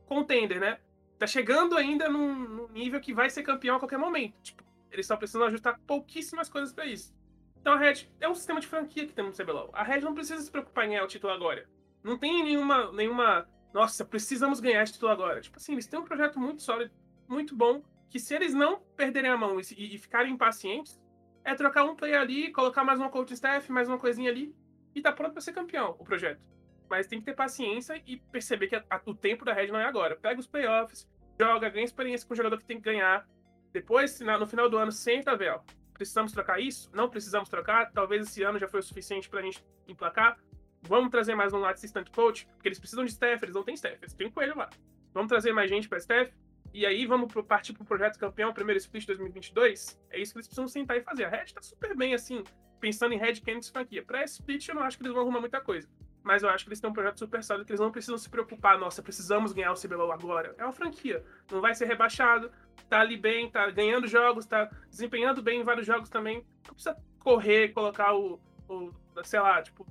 [0.04, 0.78] contender, né?
[1.18, 4.38] Tá chegando ainda num, num, nível que vai ser campeão a qualquer momento.
[4.42, 7.16] Tipo, eles só precisam ajustar pouquíssimas coisas para isso.
[7.58, 9.70] Então a Red é um sistema de franquia que temos no CBLOL.
[9.72, 11.66] A Red não precisa se preocupar em ganhar o título agora.
[12.02, 15.40] Não tem nenhuma, nenhuma nossa, precisamos ganhar esse título agora.
[15.40, 16.90] Tipo assim, eles têm um projeto muito sólido,
[17.28, 21.00] muito bom, que se eles não perderem a mão e, e ficarem impacientes,
[21.44, 24.54] é trocar um player ali, colocar mais uma coaching staff, mais uma coisinha ali,
[24.94, 26.40] e tá pronto para ser campeão, o projeto.
[26.88, 29.78] Mas tem que ter paciência e perceber que a, a, o tempo da Red não
[29.78, 30.16] é agora.
[30.16, 31.06] Pega os playoffs,
[31.38, 33.28] joga, ganha experiência com o jogador que tem que ganhar.
[33.72, 35.60] Depois, no final do ano, senta, velho.
[35.92, 36.90] Precisamos trocar isso?
[36.94, 37.90] Não precisamos trocar.
[37.92, 40.38] Talvez esse ano já foi o suficiente pra gente emplacar.
[40.82, 43.98] Vamos trazer mais um assistant coach, porque eles precisam de staff, eles não têm staff,
[44.00, 44.70] eles têm um coelho lá.
[45.12, 46.32] Vamos trazer mais gente para staff,
[46.76, 49.98] e aí vamos partir pro projeto campeão, primeiro split 2022.
[50.10, 51.24] É isso que eles precisam sentar e fazer.
[51.24, 52.44] A Red tá super bem, assim,
[52.78, 54.02] pensando em Red Candidates franquia.
[54.02, 55.88] Pra split, eu não acho que eles vão arrumar muita coisa.
[56.22, 58.28] Mas eu acho que eles têm um projeto super sólido que eles não precisam se
[58.28, 58.78] preocupar.
[58.78, 60.54] Nossa, precisamos ganhar o CBLOL agora.
[60.58, 61.24] É uma franquia.
[61.50, 62.50] Não vai ser rebaixado.
[62.90, 66.44] Tá ali bem, tá ganhando jogos, tá desempenhando bem em vários jogos também.
[66.66, 68.92] Não precisa correr, colocar o, o
[69.24, 69.86] sei lá, tipo,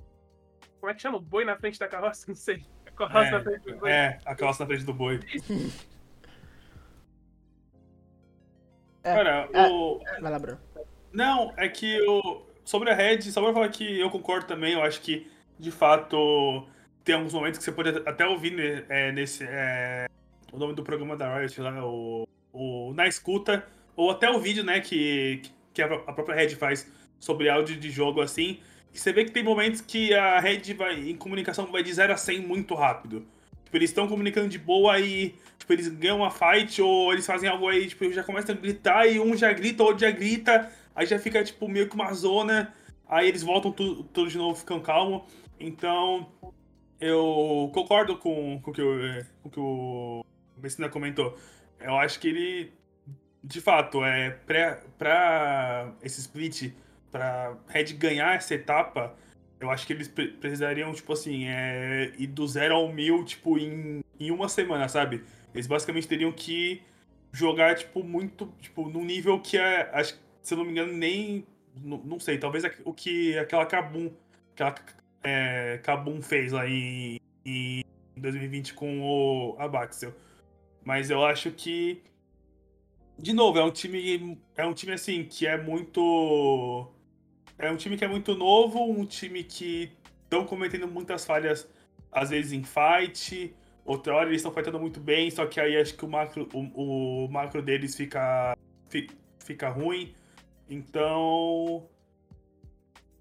[0.80, 1.18] como é que chama?
[1.18, 2.24] O boi na frente da carroça?
[2.28, 2.64] Não sei.
[2.86, 3.90] A carroça é, na frente do boi.
[3.90, 5.20] É, a carroça na frente do boi.
[9.02, 10.02] É, Cara, é, o.
[10.20, 10.60] Vai lá, Bruno.
[11.12, 12.44] Não, é que o.
[12.64, 16.66] Sobre a Red, só pra falar que eu concordo também, eu acho que, de fato,
[17.04, 19.44] tem alguns momentos que você pode até ouvir é, nesse.
[19.44, 20.08] É,
[20.52, 22.92] o nome do programa da Riot lá, o, o.
[22.94, 27.76] Na escuta, ou até o vídeo, né, que, que a própria Red faz sobre áudio
[27.76, 28.60] de jogo assim.
[28.98, 32.16] Você vê que tem momentos que a rede vai, em comunicação vai de 0 a
[32.16, 33.26] 100 muito rápido.
[33.64, 37.48] Tipo, eles estão comunicando de boa e tipo, eles ganham uma fight ou eles fazem
[37.48, 41.06] algo aí, tipo, já começam a gritar e um já grita, outro já grita, aí
[41.06, 42.72] já fica, tipo, meio que uma zona,
[43.08, 45.26] aí eles voltam tudo, tudo de novo, ficam calmo.
[45.58, 46.28] Então,
[47.00, 50.24] eu concordo com, com, que o, com o que o
[50.56, 51.36] Messina comentou.
[51.80, 52.72] Eu acho que ele,
[53.42, 56.72] de fato, é pra, pra esse split
[57.16, 59.16] pra Red ganhar essa etapa,
[59.58, 64.04] eu acho que eles precisariam, tipo assim, é, ir do zero ao mil, tipo, em,
[64.20, 65.24] em uma semana, sabe?
[65.54, 66.82] Eles basicamente teriam que
[67.32, 71.46] jogar, tipo, muito, tipo, num nível que é, acho, se eu não me engano, nem,
[71.82, 74.10] não, não sei, talvez o que aquela Kabum,
[74.52, 74.74] aquela
[75.24, 77.82] é, Kabum fez lá em, em
[78.16, 80.12] 2020 com o Abaxel.
[80.84, 82.02] Mas eu acho que,
[83.18, 86.92] de novo, é um time, é um time, assim, que é muito
[87.58, 89.92] é um time que é muito novo, um time que
[90.24, 91.68] estão cometendo muitas falhas,
[92.12, 95.94] às vezes em fight, outra hora eles estão fightando muito bem, só que aí acho
[95.94, 98.56] que o macro, o, o macro deles fica,
[99.38, 100.14] fica ruim.
[100.68, 101.88] Então.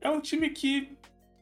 [0.01, 0.95] É um time que,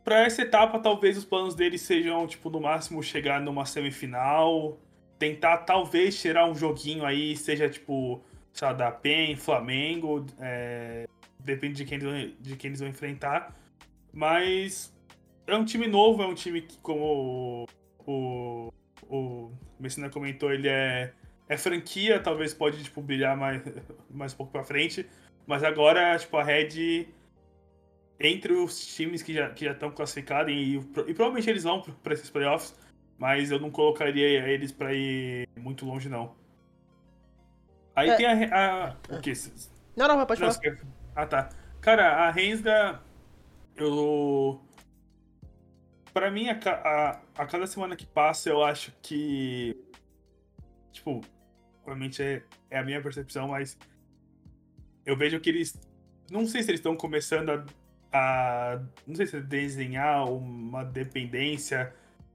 [0.04, 4.80] para essa etapa, talvez os planos deles sejam, tipo, no máximo chegar numa semifinal,
[5.20, 11.06] tentar talvez tirar um joguinho aí, seja tipo, sei lá, da PEN, Flamengo, é,
[11.44, 12.00] depende de quem,
[12.40, 13.56] de quem eles vão enfrentar.
[14.12, 14.94] Mas
[15.48, 17.66] é um time novo, é um time que, como
[18.06, 18.74] o, o,
[19.08, 21.14] o Messina comentou, ele é,
[21.50, 23.62] é franquia, talvez pode tipo, brilhar mais,
[24.10, 25.06] mais um pouco pra frente.
[25.46, 27.08] Mas agora, tipo, a Red,
[28.20, 32.14] entre os times que já, que já estão classificados, e, e provavelmente eles vão para
[32.14, 32.78] esses playoffs,
[33.18, 36.36] mas eu não colocaria eles para ir muito longe, não.
[37.96, 38.16] Aí é.
[38.16, 39.16] tem a, a.
[39.16, 39.34] O que?
[39.96, 40.54] Não, não, pode falar.
[41.16, 41.50] Ah, tá.
[41.80, 43.02] Cara, a Rensga,
[43.76, 44.62] eu.
[46.14, 49.76] Pra mim, a, a, a cada semana que passa, eu acho que.
[50.92, 51.22] Tipo,
[51.82, 53.78] obviamente é, é a minha percepção, mas.
[55.06, 55.80] Eu vejo que eles.
[56.32, 57.66] Não sei se eles estão começando a,
[58.12, 58.82] a.
[59.06, 61.94] Não sei se é desenhar uma dependência.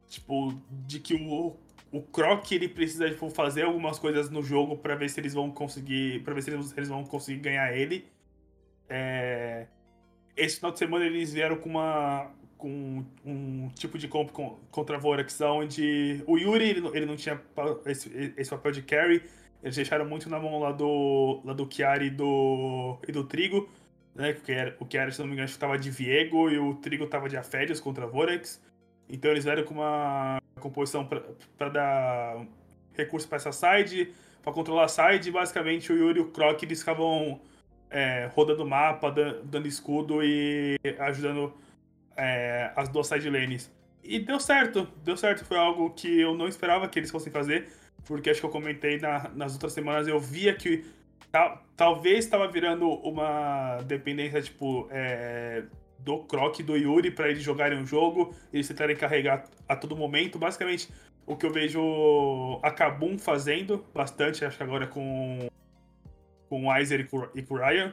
[0.09, 1.57] Tipo, de que o,
[1.93, 5.51] o Croc ele precisa tipo, fazer algumas coisas no jogo para ver se eles vão
[5.51, 6.23] conseguir.
[6.23, 8.07] para ver se eles, eles vão conseguir ganhar ele.
[8.89, 9.67] É...
[10.37, 14.31] Esse final de semana eles vieram com uma com um tipo de comp
[14.71, 17.41] contra Vorax, onde o Yuri ele, ele não tinha
[17.87, 19.23] esse, esse, papel de carry,
[19.63, 23.69] eles deixaram muito na mão lá do, lá do Chiari e do, e do Trigo,
[24.15, 24.33] né?
[24.33, 27.29] Porque era, o Chiari, se não me engano, estava de Viego e o Trigo estava
[27.29, 28.61] de Aférios contra Vorax.
[29.09, 31.09] Então eles vieram com uma composição
[31.57, 32.47] para dar
[32.93, 36.61] recurso para essa side, para controlar a side, e basicamente o Yuri e o Croc
[36.63, 37.41] eles ficavam
[37.91, 39.11] é, rodando o mapa,
[39.45, 41.55] dando escudo e ajudando
[42.17, 43.71] é, as duas side lanes.
[44.03, 45.45] E deu certo, deu certo.
[45.45, 47.69] Foi algo que eu não esperava que eles fossem fazer,
[48.05, 50.85] porque acho que eu comentei na, nas outras semanas, eu via que
[51.31, 55.65] ta, talvez estava virando uma dependência, tipo, é,
[55.99, 60.39] do Croc do Yuri para eles jogarem um jogo, eles tentarem carregar a todo momento.
[60.39, 60.89] Basicamente,
[61.27, 65.49] o que eu vejo a Kabum fazendo bastante, acho que agora com
[66.49, 67.93] com o Weiser e com o Ryan.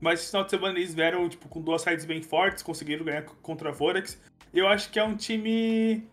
[0.00, 3.22] Mas esse final de semana eles vieram tipo, com duas sides bem fortes, conseguiram ganhar
[3.22, 4.20] contra a Vorax.
[4.52, 6.06] Eu acho que é um time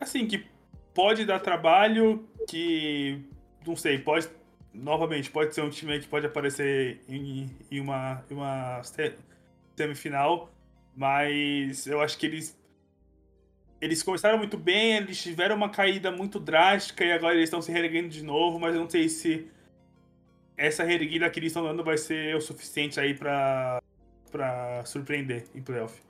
[0.00, 0.44] assim que
[0.92, 3.20] pode dar trabalho, que
[3.66, 4.28] não sei, pode
[4.72, 8.82] novamente pode ser um time que pode aparecer em, em uma, em uma
[9.76, 10.50] semifinal,
[10.96, 12.58] mas eu acho que eles
[13.80, 17.70] eles começaram muito bem, eles tiveram uma caída muito drástica e agora eles estão se
[17.70, 19.46] reerguendo de novo, mas eu não sei se
[20.56, 23.82] essa reerguida que eles estão dando vai ser o suficiente aí pra,
[24.30, 26.00] pra surpreender em playoff.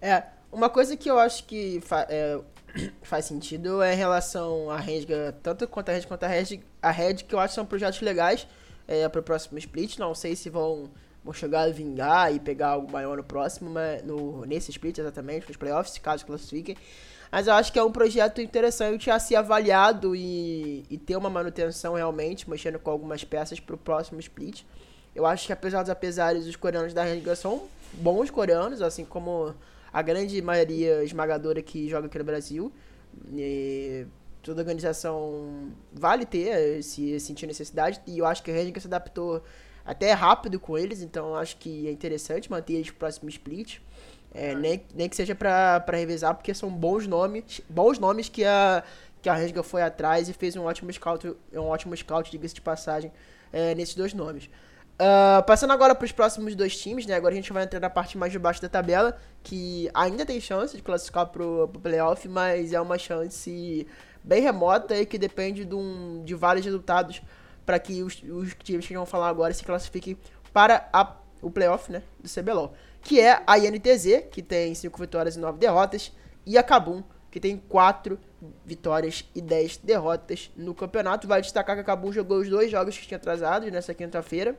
[0.00, 2.40] É, uma coisa que eu acho que fa é,
[3.02, 6.90] faz sentido é em relação à Resga, tanto quanto a Red quanto a Red, a
[6.90, 8.46] Red, que eu acho que são projetos legais
[8.86, 9.98] é, para o próximo split.
[9.98, 10.90] Não sei se vão,
[11.24, 15.48] vão chegar a vingar e pegar algo maior no próximo, mas no, nesse split exatamente,
[15.48, 16.76] nos playoffs, caso classifiquem.
[17.34, 21.28] Mas eu acho que é um projeto interessante a ser avaliado e, e ter uma
[21.28, 24.62] manutenção realmente, mexendo com algumas peças para o próximo split.
[25.12, 29.52] Eu acho que apesar dos apesares, os coreanos da Renga são bons coreanos, assim como
[29.92, 32.72] a grande maioria esmagadora que joga aqui no Brasil.
[33.32, 34.06] E
[34.40, 39.42] toda organização vale ter, se sentir necessidade, e eu acho que a Renga se adaptou
[39.84, 43.80] até rápido com eles, então acho que é interessante manter eles pro próximo split.
[44.34, 48.82] É, nem, nem que seja pra revisar, porque são bons nomes, bons nomes que a,
[49.22, 52.60] que a Resga foi atrás e fez um ótimo scout, um ótimo scout, diga-se de
[52.60, 53.12] passagem,
[53.52, 54.50] é, nesses dois nomes.
[54.94, 57.14] Uh, passando agora para os próximos dois times, né?
[57.14, 60.40] Agora a gente vai entrar na parte mais de baixo da tabela, que ainda tem
[60.40, 63.86] chance de classificar pro, pro playoff, mas é uma chance
[64.22, 67.22] bem remota e que depende de, um, de vários resultados
[67.64, 70.16] para que os, os times que vão falar agora se classifiquem
[70.52, 72.02] para a, o playoff, né?
[72.20, 76.10] Do CBLOL que é a INTZ, que tem 5 vitórias e 9 derrotas,
[76.46, 78.18] e a Kabum, que tem 4
[78.64, 81.28] vitórias e 10 derrotas no campeonato.
[81.28, 84.56] Vale destacar que a Kabum jogou os dois jogos que tinha atrasados nessa quinta-feira,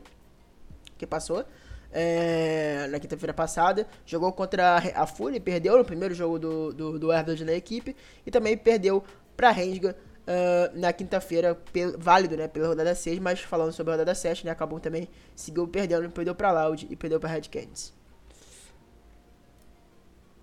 [0.98, 1.44] que passou.
[1.92, 7.08] É, na quinta-feira passada, jogou contra a Fúria, perdeu no primeiro jogo do, do, do
[7.08, 9.04] na equipe, e também perdeu
[9.36, 11.58] para a Rensga uh, na quinta-feira,
[11.98, 15.68] válido, né, pela rodada 6, mas falando sobre a rodada 7, né, acabou também, seguiu
[15.68, 17.95] perdendo, perdeu para Loud e perdeu para Red Canids.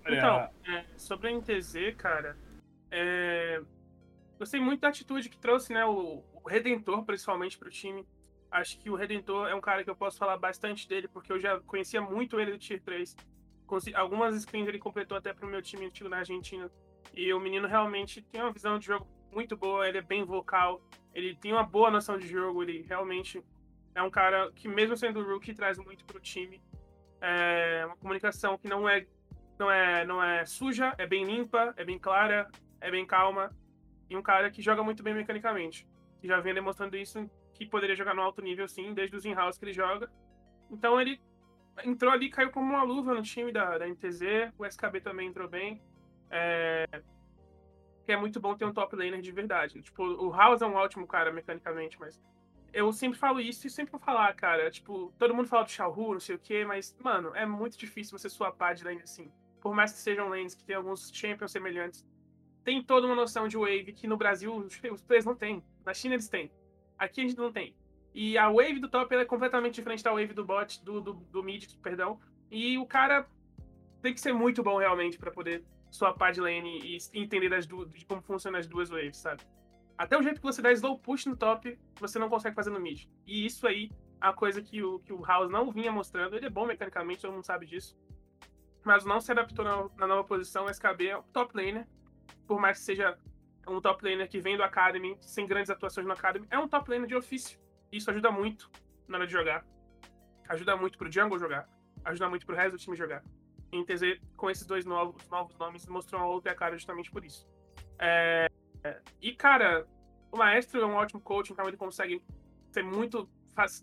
[0.05, 2.37] Então, é, sobre a NTZ, cara,
[2.91, 3.61] é,
[4.37, 8.05] gostei muito da atitude que trouxe, né, o, o Redentor, principalmente, para o time.
[8.51, 11.39] Acho que o Redentor é um cara que eu posso falar bastante dele, porque eu
[11.39, 13.15] já conhecia muito ele do Tier 3.
[13.95, 16.69] Algumas screens ele completou até pro meu time antigo na Argentina.
[17.15, 20.81] E o menino realmente tem uma visão de jogo muito boa, ele é bem vocal,
[21.13, 23.43] ele tem uma boa noção de jogo, ele realmente
[23.95, 26.61] é um cara que, mesmo sendo rookie, traz muito pro time.
[27.21, 29.05] É uma comunicação que não é,
[29.63, 32.49] não é, não é suja, é bem limpa, é bem clara,
[32.81, 33.49] é bem calma.
[34.09, 35.87] E um cara que joga muito bem mecanicamente.
[36.19, 39.57] Que já vem demonstrando isso, que poderia jogar no alto nível, sim, desde os in-house
[39.57, 40.11] que ele joga.
[40.69, 41.21] Então ele
[41.85, 44.51] entrou ali, caiu como uma luva no time da, da NTZ.
[44.57, 45.81] O SKB também entrou bem.
[46.29, 46.85] É,
[48.05, 49.81] que é muito bom ter um top laner de verdade.
[49.81, 52.21] Tipo, o House é um ótimo cara mecanicamente, mas
[52.73, 54.69] eu sempre falo isso e sempre vou falar, cara.
[54.69, 58.17] Tipo, todo mundo fala do Xiaohu, não sei o quê, mas, mano, é muito difícil
[58.17, 59.31] você swapar de lane assim.
[59.63, 62.05] Por mais que sejam lanes que tem alguns champions semelhantes,
[62.65, 65.63] tem toda uma noção de wave que no Brasil os players não têm.
[65.85, 66.51] Na China eles têm.
[66.99, 67.73] Aqui a gente não tem.
[68.13, 71.41] E a wave do top é completamente diferente da wave do bot, do, do, do
[71.41, 72.19] mid, perdão.
[72.51, 73.25] E o cara
[74.01, 78.05] tem que ser muito bom realmente para poder swapar de lane e entender das de
[78.05, 79.43] como funcionam as duas waves, sabe?
[79.97, 82.81] Até o jeito que você dá slow push no top, você não consegue fazer no
[82.81, 83.05] mid.
[83.25, 86.35] E isso aí a coisa que o, que o House não vinha mostrando.
[86.35, 87.97] Ele é bom mecanicamente, todo mundo sabe disso.
[88.83, 90.65] Mas não se adaptou na, na nova posição.
[90.65, 91.87] O SKB é o top laner.
[92.47, 93.17] Por mais que seja
[93.67, 96.89] um top laner que vem do Academy, sem grandes atuações no Academy, é um top
[96.89, 97.59] laner de ofício.
[97.91, 98.69] Isso ajuda muito
[99.07, 99.65] na hora de jogar.
[100.49, 101.69] Ajuda muito pro Jungle jogar.
[102.03, 103.23] Ajuda muito pro resto do time jogar.
[103.71, 107.47] Em TZ, com esses dois novos, novos nomes, mostrou uma outra cara justamente por isso.
[107.99, 108.47] É,
[109.21, 109.87] e, cara,
[110.31, 112.23] o Maestro é um ótimo coach, então ele consegue
[112.71, 113.29] ser muito.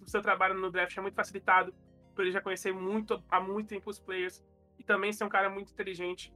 [0.03, 1.73] O seu trabalho no draft é muito facilitado,
[2.15, 4.45] por ele já conhecer muito, há muito tempo os players,
[4.81, 6.33] e também ser um cara muito inteligente.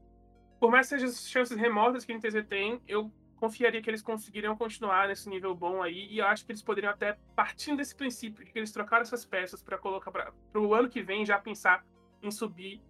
[0.60, 4.56] Por mais que sejam chances remotas que o NTZ tem, eu confiaria que eles conseguiriam
[4.56, 8.44] continuar nesse nível bom aí, e eu acho que eles poderiam até, partindo desse princípio
[8.44, 11.84] que eles trocaram essas peças para colocar para o ano que vem já pensar
[12.22, 12.80] em subir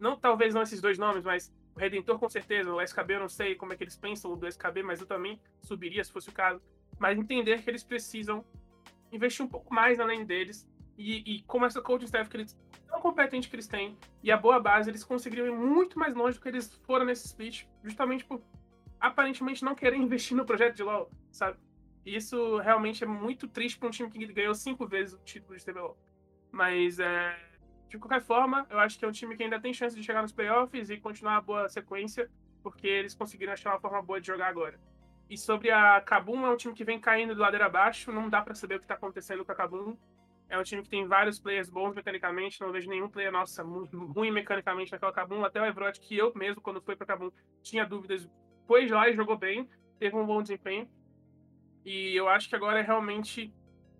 [0.00, 3.28] não talvez não esses dois nomes, mas o Redentor com certeza, o SKB eu não
[3.28, 6.32] sei como é que eles pensam do SKB, mas eu também subiria se fosse o
[6.32, 6.62] caso.
[6.98, 8.44] Mas entender que eles precisam
[9.12, 12.58] investir um pouco mais na lane deles e, e como essa coaching staff que eles
[12.88, 16.38] tão competente que eles têm e a boa base, eles conseguiriam ir muito mais longe
[16.38, 18.42] do que eles foram nesse split, justamente por
[18.98, 21.58] aparentemente não querer investir no projeto de LoL, sabe?
[22.04, 25.56] E isso realmente é muito triste para um time que ganhou cinco vezes o título
[25.56, 25.96] de TBLOL.
[26.50, 27.38] Mas é,
[27.88, 30.22] de qualquer forma, eu acho que é um time que ainda tem chance de chegar
[30.22, 32.30] nos playoffs e continuar a boa sequência,
[32.62, 34.80] porque eles conseguiram achar uma forma boa de jogar agora.
[35.28, 38.40] E sobre a Kabum, é um time que vem caindo de ladeira abaixo, não dá
[38.40, 39.96] para saber o que tá acontecendo com a Kabum.
[40.48, 44.30] É um time que tem vários players bons mecanicamente, não vejo nenhum player, nossa, ruim
[44.30, 45.44] mecanicamente naquela Kabum.
[45.44, 47.30] Até o Evrot, que eu mesmo, quando foi pra Kabum,
[47.62, 48.28] tinha dúvidas,
[48.66, 49.68] foi lá e jogou bem,
[49.98, 50.88] teve um bom desempenho.
[51.84, 53.52] E eu acho que agora é realmente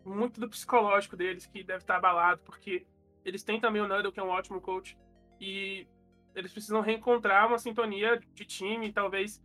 [0.05, 2.87] muito do psicológico deles que deve estar abalado, porque
[3.25, 4.97] eles têm também o Nuddle, que é um ótimo coach.
[5.41, 5.87] E
[6.35, 9.43] eles precisam reencontrar uma sintonia de time, talvez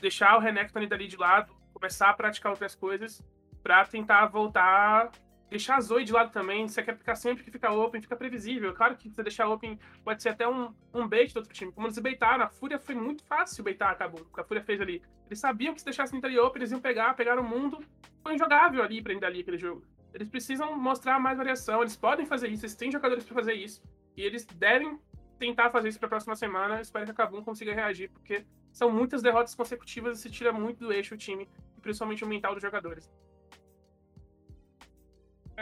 [0.00, 3.22] deixar o Renekton dali de lado, começar a praticar outras coisas,
[3.62, 5.10] para tentar voltar.
[5.52, 6.66] Deixar a Zoe de lado também.
[6.66, 8.72] Você quer ficar sempre que fica open, fica previsível.
[8.72, 11.70] Claro que você deixar open pode ser até um, um bait do outro time.
[11.70, 14.22] Como eles baitaram, a Fúria foi muito fácil baitar acabou.
[14.22, 15.02] O que a Fúria fez ali.
[15.26, 17.84] Eles sabiam que se deixassem ali open, eles iam pegar, pegar o mundo.
[18.22, 19.84] Foi injogável ali pra ele ali aquele jogo.
[20.14, 23.82] Eles precisam mostrar mais variação, eles podem fazer isso, eles têm jogadores para fazer isso.
[24.16, 24.98] E eles devem
[25.38, 26.80] tentar fazer isso para a próxima semana.
[26.80, 30.78] espero que a Kabum consiga reagir, porque são muitas derrotas consecutivas e se tira muito
[30.78, 31.46] do eixo o time,
[31.76, 33.10] e principalmente o mental dos jogadores.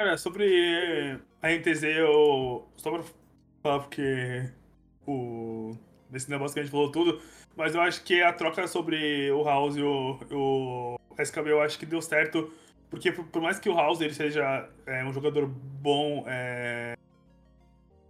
[0.01, 3.03] Cara, sobre a NTZ, eu só pra
[3.62, 4.51] falar porque
[5.07, 5.76] o
[6.11, 7.20] nesse negócio que a gente falou tudo,
[7.55, 11.78] mas eu acho que a troca sobre o House e o, o SKB eu acho
[11.78, 12.51] que deu certo
[12.88, 16.96] porque por, mais que o House ele seja é, um jogador bom é,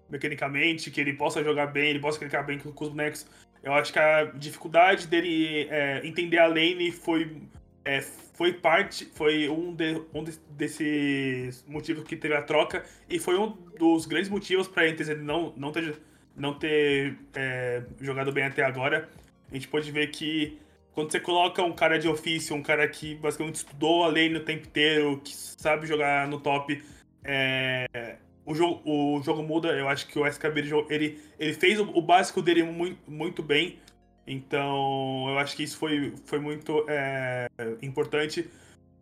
[0.08, 3.26] mecanicamente, que ele possa jogar bem, ele possa clicar bem com, com os bonecos,
[3.64, 7.36] eu acho que a dificuldade dele é, entender a lane foi,
[7.84, 13.18] é, foi parte, foi um, de, um de, desses motivos que teve a troca e
[13.18, 15.98] foi um dos grandes motivos para a não, não ter,
[16.36, 19.08] não ter é, jogado bem até agora.
[19.50, 20.58] A gente pode ver que
[20.92, 24.44] quando você coloca um cara de ofício, um cara que basicamente estudou a lane o
[24.44, 26.82] tempo inteiro, que sabe jogar no top,
[27.24, 29.68] é, o, jogo, o jogo muda.
[29.68, 33.78] Eu acho que o SKB ele, ele fez o, o básico dele muito, muito bem.
[34.26, 37.48] Então, eu acho que isso foi, foi muito é,
[37.82, 38.48] importante.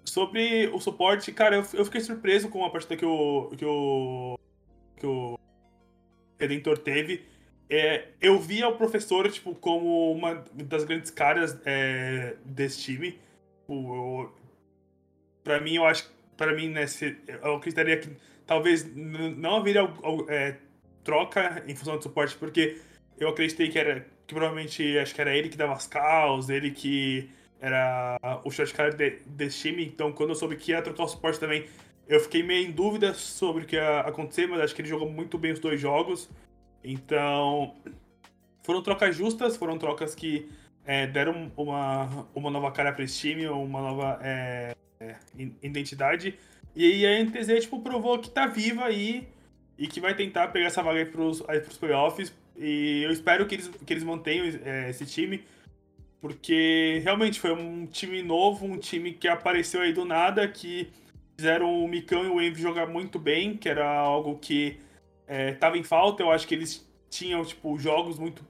[0.04, 4.38] Sobre o suporte, cara, eu, eu fiquei surpreso com a partida que o, que o,
[4.96, 5.38] que o
[6.38, 7.26] Redentor teve.
[7.68, 13.18] É, eu via o professor, tipo, como uma das grandes caras é, desse time.
[13.66, 14.36] O, eu,
[15.44, 18.08] pra mim, eu acho para mim, né, se, eu acreditaria que
[18.46, 19.82] talvez não haveria
[20.28, 20.56] é,
[21.02, 22.80] troca em função do suporte, porque
[23.18, 26.70] eu acreditei que era que provavelmente acho que era ele que dava as calls, ele
[26.70, 31.08] que era o shotcaller de, desse time, então quando eu soube que ia trocar o
[31.08, 31.64] suporte também,
[32.06, 35.10] eu fiquei meio em dúvida sobre o que ia acontecer, mas acho que ele jogou
[35.10, 36.30] muito bem os dois jogos.
[36.84, 37.74] Então,
[38.62, 40.48] foram trocas justas, foram trocas que
[40.84, 45.16] é, deram uma, uma nova cara para esse time, uma nova é, é,
[45.62, 46.38] identidade.
[46.76, 49.26] E aí a NTZ tipo, provou que tá viva aí
[49.76, 51.10] e que vai tentar pegar essa vaga aí
[51.48, 52.32] aí pros playoffs.
[52.58, 55.44] E eu espero que eles, que eles mantenham é, esse time,
[56.20, 60.90] porque realmente foi um time novo, um time que apareceu aí do nada, que
[61.36, 64.80] fizeram o Micão e o Envy jogar muito bem, que era algo que
[65.28, 66.22] estava é, em falta.
[66.22, 68.44] Eu acho que eles tinham, tipo, jogos muito.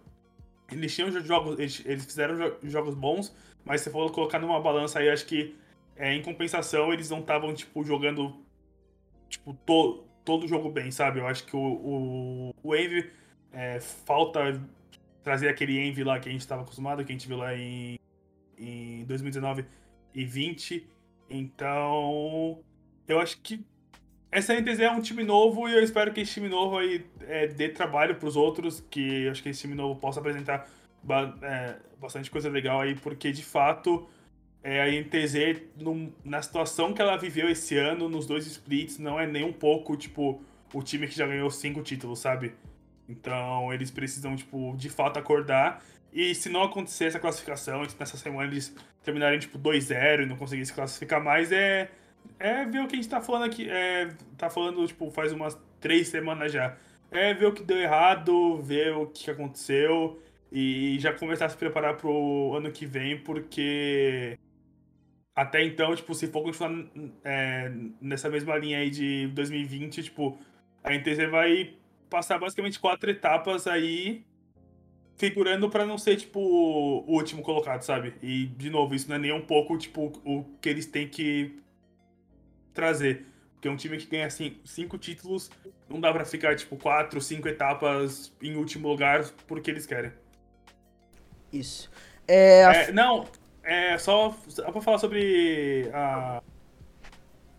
[0.72, 1.58] Eles tinham jogos.
[1.58, 5.54] Eles, eles fizeram jogos bons, mas se for colocar numa balança aí, acho que
[5.96, 8.34] é, em compensação eles não estavam, tipo, jogando.
[9.28, 11.20] Tipo, to, todo o jogo bem, sabe?
[11.20, 13.10] Eu acho que o, o, o Envy
[13.52, 14.60] é, falta
[15.22, 17.98] trazer aquele Envy lá que a gente estava acostumado, que a gente viu lá em,
[18.56, 19.64] em 2019
[20.14, 20.88] e 20.
[21.28, 22.60] Então,
[23.06, 23.64] eu acho que
[24.30, 27.46] essa NTZ é um time novo e eu espero que esse time novo aí é,
[27.46, 30.68] dê trabalho para os outros, que eu acho que esse time novo possa apresentar
[31.42, 34.06] é, bastante coisa legal aí, porque de fato
[34.62, 39.18] é, a NTZ, num, na situação que ela viveu esse ano, nos dois splits, não
[39.18, 40.42] é nem um pouco, tipo,
[40.74, 42.52] o time que já ganhou cinco títulos, sabe?
[43.08, 45.82] Então eles precisam, tipo, de fato acordar.
[46.12, 50.64] E se não acontecer essa classificação, nessa semana eles terminarem, tipo, 2-0 e não conseguirem
[50.64, 51.90] se classificar mais, é
[52.38, 53.68] é ver o que a gente tá falando aqui.
[53.70, 56.76] É, tá falando, tipo, faz umas três semanas já.
[57.10, 60.20] É ver o que deu errado, ver o que aconteceu
[60.52, 64.38] e já começar a se preparar pro ano que vem, porque
[65.34, 66.72] até então, tipo, se for continuar
[67.24, 70.38] é, nessa mesma linha aí de 2020, tipo,
[70.82, 71.74] a NTZ vai
[72.08, 74.24] passar basicamente quatro etapas aí
[75.16, 78.14] figurando para não ser, tipo, o último colocado, sabe?
[78.22, 81.60] E, de novo, isso não é nem um pouco, tipo, o que eles têm que
[82.72, 83.26] trazer.
[83.54, 85.50] Porque um time que ganha assim, cinco títulos,
[85.88, 90.12] não dá para ficar, tipo, quatro, cinco etapas em último lugar porque eles querem.
[91.52, 91.90] Isso.
[92.28, 93.26] É, é não,
[93.64, 96.40] é só, só pra falar sobre a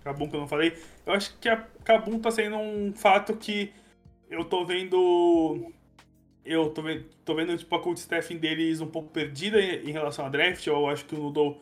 [0.03, 0.77] Kabum que eu não falei.
[1.05, 3.73] Eu acho que a Kabum tá sendo um fato que
[4.29, 5.71] eu tô vendo.
[6.45, 10.25] Eu tô vendo, tô vendo tipo, a cult staffing deles um pouco perdida em relação
[10.25, 10.65] a draft.
[10.65, 11.57] Eu acho que o Nudo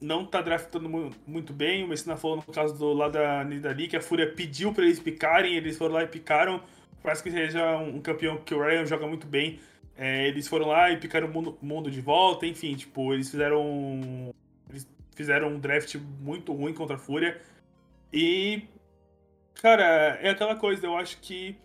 [0.00, 0.88] não tá draftando
[1.26, 1.84] muito bem.
[1.84, 5.00] O Messina falou no caso do lá da Nidali que a Fúria pediu para eles
[5.00, 6.62] picarem, eles foram lá e picaram.
[7.02, 9.60] Parece que seja um campeão que o Ryan joga muito bem.
[9.96, 14.32] É, eles foram lá e picaram o mundo, mundo, de volta, enfim, tipo, eles fizeram.
[14.70, 17.40] Eles fizeram um draft muito ruim contra a Fúria.
[18.12, 18.62] E.
[19.60, 21.56] Cara, é aquela coisa, eu acho que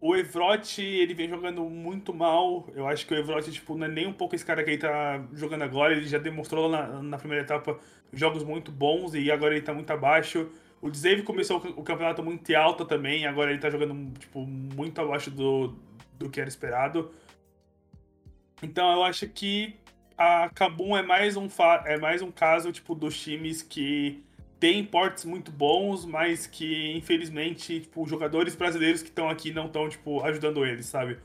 [0.00, 2.66] o Evrot, ele vem jogando muito mal.
[2.74, 4.78] Eu acho que o Evrot, tipo, não é nem um pouco esse cara que ele
[4.78, 5.92] tá jogando agora.
[5.92, 7.78] Ele já demonstrou na, na primeira etapa
[8.12, 10.50] jogos muito bons e agora ele tá muito abaixo.
[10.80, 15.30] O Dzeve começou o campeonato muito alto também, agora ele tá jogando, tipo, muito abaixo
[15.30, 15.74] do,
[16.18, 17.10] do que era esperado.
[18.62, 19.74] Então eu acho que
[20.16, 21.48] a Kabum é mais um,
[21.84, 24.22] é mais um caso, tipo, dos times que
[24.64, 29.86] tem portes muito bons, mas que infelizmente, tipo, jogadores brasileiros que estão aqui não estão,
[29.90, 31.18] tipo, ajudando eles, sabe?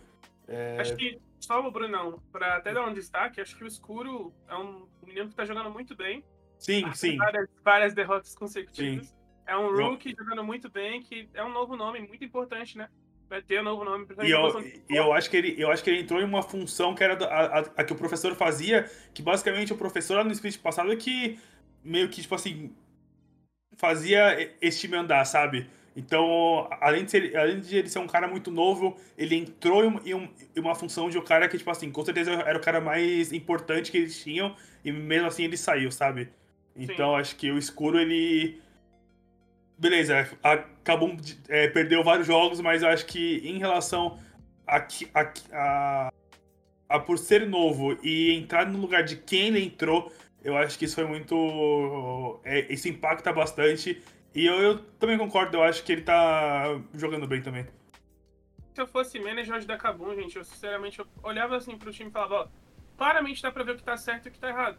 [0.45, 0.77] É...
[0.77, 4.57] Acho que, só o Brunão, pra até dar um destaque, acho que o Escuro é
[4.57, 6.21] um menino que tá jogando muito bem.
[6.57, 7.15] Sim, sim.
[7.15, 9.07] Várias, várias derrotas consecutivas.
[9.07, 9.15] Sim.
[9.47, 12.89] É um rookie jogando muito bem, que é um novo nome muito importante, né?
[13.29, 14.05] Vai ter um novo nome.
[14.21, 14.51] E eu,
[14.89, 17.59] eu, acho que ele, eu acho que ele entrou em uma função que era a,
[17.59, 20.95] a, a que o professor fazia, que basicamente o professor lá no split passado é
[20.97, 21.39] que
[21.81, 22.75] meio que, tipo assim,
[23.79, 25.65] fazia esse time andar, sabe?
[25.95, 30.13] Então, além de, ser, além de ele ser um cara muito novo, ele entrou em,
[30.13, 32.81] um, em uma função de um cara que, tipo assim, com certeza era o cara
[32.81, 34.53] mais importante que eles tinham,
[34.83, 36.29] e mesmo assim ele saiu, sabe?
[36.75, 37.21] Então, Sim.
[37.21, 38.61] acho que o escuro, ele.
[39.77, 41.15] Beleza, acabou.
[41.47, 44.19] É, perdeu vários jogos, mas eu acho que em relação
[44.67, 46.13] a, a, a,
[46.89, 50.11] a por ser novo e entrar no lugar de quem ele entrou,
[50.43, 52.39] eu acho que isso foi muito.
[52.43, 54.01] É, isso impacta bastante.
[54.33, 57.65] E eu, eu, também concordo, eu acho que ele tá jogando bem também.
[58.73, 62.13] Se eu fosse manager da Kabum, gente, eu sinceramente eu olhava assim pro time e
[62.13, 62.47] falava, ó,
[62.97, 64.77] claramente dá pra ver o que tá certo e o que tá errado.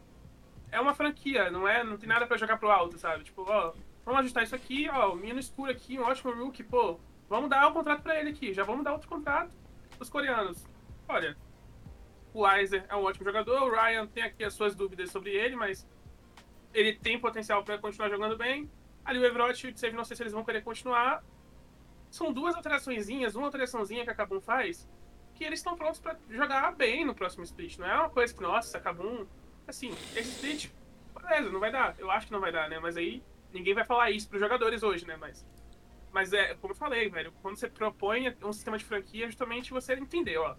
[0.70, 1.82] É uma franquia, não é?
[1.82, 3.24] Não tem nada pra jogar pro alto, sabe?
[3.24, 3.72] Tipo, ó,
[4.04, 6.98] vamos ajustar isso aqui, ó, o menino escuro aqui, um ótimo rookie, pô,
[7.28, 9.50] vamos dar o um contrato pra ele aqui, já vamos dar outro contrato
[9.96, 10.64] pros coreanos.
[11.08, 11.36] Olha,
[12.32, 15.56] o Weiser é um ótimo jogador, o Ryan tem aqui as suas dúvidas sobre ele,
[15.56, 15.86] mas
[16.72, 18.70] ele tem potencial para continuar jogando bem.
[19.04, 21.24] Ali o Everott e o Save, não sei se eles vão querer continuar.
[22.10, 24.88] São duas alteraçõezinhas, uma alteraçãozinha que a Kabum faz,
[25.34, 27.78] que eles estão prontos para jogar bem no próximo split.
[27.78, 29.26] Não é uma coisa que, nossa, Kabum.
[29.66, 30.70] Assim, esse split,
[31.20, 31.94] beleza, não vai dar.
[31.98, 32.78] Eu acho que não vai dar, né?
[32.78, 33.22] Mas aí
[33.52, 35.16] ninguém vai falar isso pros jogadores hoje, né?
[35.16, 35.46] Mas.
[36.12, 39.94] Mas é, como eu falei, velho, quando você propõe um sistema de franquia, justamente você
[39.94, 40.56] entender, ó.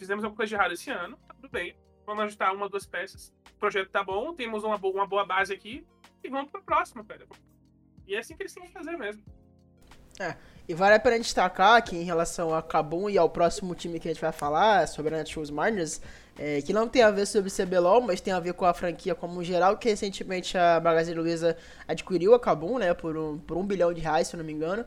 [0.00, 1.76] Fizemos alguma coisa de errado esse ano, tá tudo bem.
[2.06, 3.34] Vamos ajustar uma duas peças.
[3.54, 5.86] O projeto tá bom, temos uma boa, uma boa base aqui
[6.24, 7.26] e vamos pro próximo, cara.
[8.06, 9.22] E é assim que eles têm que fazer mesmo.
[10.18, 10.36] É,
[10.66, 14.08] e vale a pena destacar que em relação a Kabum e ao próximo time que
[14.08, 16.00] a gente vai falar, sobre a Netshoes Miners,
[16.38, 19.14] é, que não tem a ver sobre CBLOL, mas tem a ver com a franquia
[19.14, 23.66] como geral, que recentemente a Magazine Luiza adquiriu a Kabum, né, por um, por um
[23.66, 24.82] bilhão de reais, se eu não me engano.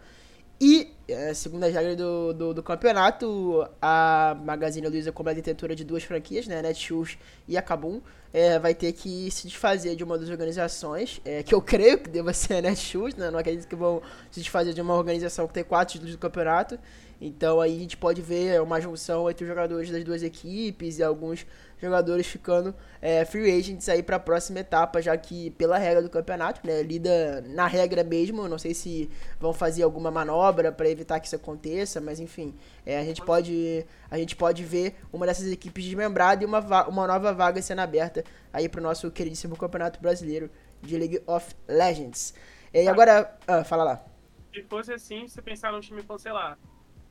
[0.59, 5.75] E, é, segundo as regras do, do, do, campeonato, a Magazine Luiza, como é detentora
[5.75, 8.01] de duas franquias, né, Netshoes e a Kabum,
[8.31, 12.09] é, vai ter que se desfazer de uma das organizações, é, que eu creio que
[12.09, 14.01] deva ser a Netshoes, né, não acredito que vão
[14.31, 16.79] se desfazer de uma organização que tem quatro títulos do campeonato.
[17.19, 21.03] Então aí a gente pode ver uma junção entre os jogadores das duas equipes e
[21.03, 21.45] alguns
[21.83, 26.09] jogadores ficando é, free agents aí para a próxima etapa, já que pela regra do
[26.09, 29.09] campeonato, né, lida na regra mesmo, não sei se
[29.39, 32.55] vão fazer alguma manobra para evitar que isso aconteça, mas enfim,
[32.85, 37.07] é, a gente pode a gente pode ver uma dessas equipes desmembrada e uma, uma
[37.07, 40.49] nova vaga sendo aberta aí para o nosso queridíssimo campeonato brasileiro
[40.81, 42.33] de League of Legends.
[42.73, 44.05] E agora, ah, fala lá.
[44.53, 46.57] Se fosse assim, você pensar num time sei lá,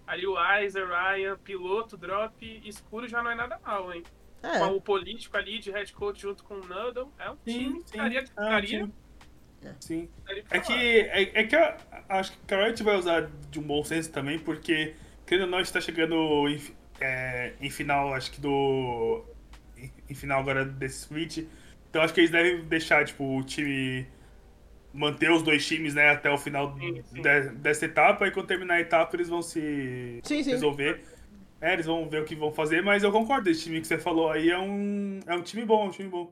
[0.07, 4.03] ali o Aizer, Ryan, piloto, drop, escuro já não é nada mal, hein?
[4.43, 4.59] É.
[4.59, 7.13] Com o político ali de head coach junto com o Nuddle.
[7.19, 8.21] É um time que estaria.
[8.21, 8.91] estaria
[9.65, 9.75] é.
[9.79, 10.09] Sim.
[10.51, 11.61] É que, é, é que eu
[12.09, 15.61] acho que a Riot vai usar de um bom senso também, porque, querendo ou não,
[15.61, 16.61] está chegando em,
[17.01, 19.25] é, em final, acho que do.
[19.77, 21.47] Em, em final agora desse split.
[21.89, 24.07] Então acho que eles devem deixar, tipo, o time
[24.93, 27.23] manter os dois times, né, até o final sim, sim.
[27.23, 31.03] De, dessa etapa, e quando terminar a etapa eles vão se sim, resolver.
[31.63, 33.97] É, eles vão ver o que vão fazer, mas eu concordo, esse time que você
[33.97, 36.29] falou aí é um, é um time bom, é um time bom.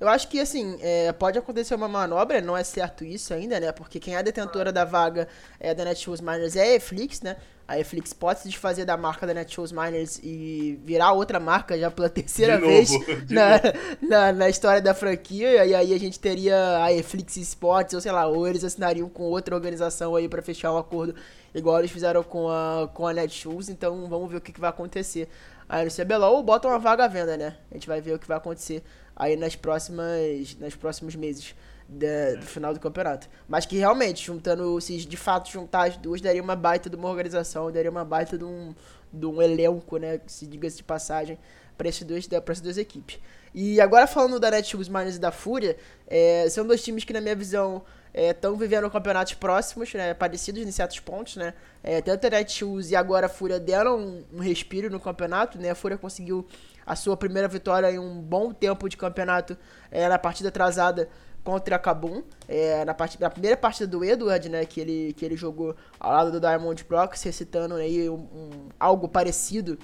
[0.00, 3.70] Eu acho que, assim, é, pode acontecer uma manobra, não é certo isso ainda, né?
[3.70, 5.28] Porque quem é detentora da vaga
[5.60, 7.36] é, da Netshoes Miners é a Eflix, né?
[7.68, 11.90] A Eflix pode se desfazer da marca da Netshoes Miners e virar outra marca já
[11.90, 13.60] pela terceira de vez novo, na,
[14.00, 15.66] na, na, história da franquia.
[15.66, 19.24] E aí a gente teria a Eflix Sports, ou sei lá, ou eles assinariam com
[19.24, 21.14] outra organização aí para fechar um acordo
[21.54, 23.68] igual eles fizeram com a, com a Netshoes.
[23.68, 25.28] Então vamos ver o que, que vai acontecer
[25.68, 27.56] aí no CBLOL ou botam uma vaga à venda, né?
[27.70, 28.82] A gente vai ver o que vai acontecer
[29.20, 31.54] aí nas próximas, nas próximos meses
[31.86, 33.28] da, do final do campeonato.
[33.46, 37.08] Mas que realmente, juntando, se de fato juntar as duas, daria uma baita de uma
[37.08, 38.74] organização, daria uma baita de um,
[39.12, 40.20] de um elenco, né?
[40.26, 41.38] Se diga-se de passagem,
[41.76, 42.26] para essas duas,
[42.60, 43.18] duas equipes.
[43.54, 47.20] E agora falando da Netshoes Miners e da Fúria, é, são dois times que na
[47.20, 47.82] minha visão
[48.14, 51.52] estão é, vivendo campeonatos próximos, né, parecidos em certos pontos, né?
[51.82, 55.70] É, tanto a Netshoes e agora a Fúria deram um, um, respiro no campeonato, né?
[55.70, 56.46] A Fúria conseguiu
[56.84, 59.56] a sua primeira vitória em um bom tempo de campeonato
[59.90, 61.08] é, na partida atrasada
[61.42, 63.18] contra a Kabum, é, na, part...
[63.20, 66.84] na primeira partida do Edward, né, que ele, que ele jogou ao lado do Diamond
[66.84, 69.78] Brox, recitando aí um, um, algo parecido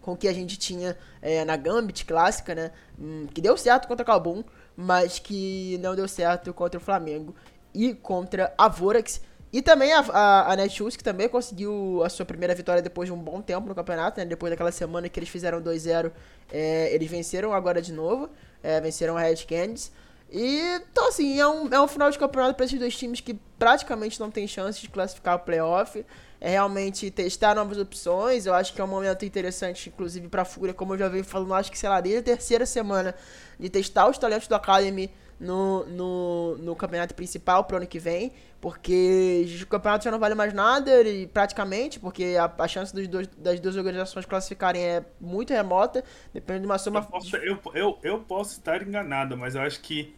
[0.00, 3.86] com o que a gente tinha é, na Gambit clássica, né, hum, que deu certo
[3.86, 4.42] contra a Kabum,
[4.76, 7.34] mas que não deu certo contra o Flamengo
[7.72, 9.20] e contra a Vorax,
[9.52, 13.12] e também a, a, a Netshoes, que também conseguiu a sua primeira vitória depois de
[13.12, 14.24] um bom tempo no campeonato, né?
[14.24, 16.10] Depois daquela semana que eles fizeram 2-0,
[16.50, 18.30] é, eles venceram agora de novo,
[18.62, 19.92] é, venceram a Red Candies.
[20.30, 20.58] E,
[20.90, 24.18] então, assim, é um, é um final de campeonato para esses dois times que praticamente
[24.18, 26.02] não tem chance de classificar o playoff.
[26.40, 28.46] É realmente testar novas opções.
[28.46, 31.24] Eu acho que é um momento interessante, inclusive, para a Fúria, como eu já venho
[31.24, 33.14] falando, acho que, sei lá, desde a terceira semana,
[33.60, 35.10] de testar os talentos do Academy
[35.42, 40.36] no, no, no campeonato principal pro ano que vem, porque o campeonato já não vale
[40.36, 45.04] mais nada, e, praticamente, porque a, a chance dos dois, das duas organizações classificarem é
[45.20, 47.00] muito remota, depende de uma soma.
[47.00, 50.14] Eu posso, eu, eu, eu posso estar enganado, mas eu acho que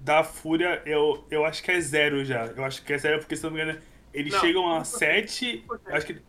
[0.00, 2.46] da Fúria, eu, eu acho que é zero já.
[2.46, 3.78] Eu acho que é zero, porque se não me engano,
[4.12, 5.64] eles não, chegam a 7.
[5.86, 6.20] Acho que.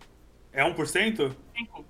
[0.53, 1.36] É 1%?
[1.57, 1.86] 5.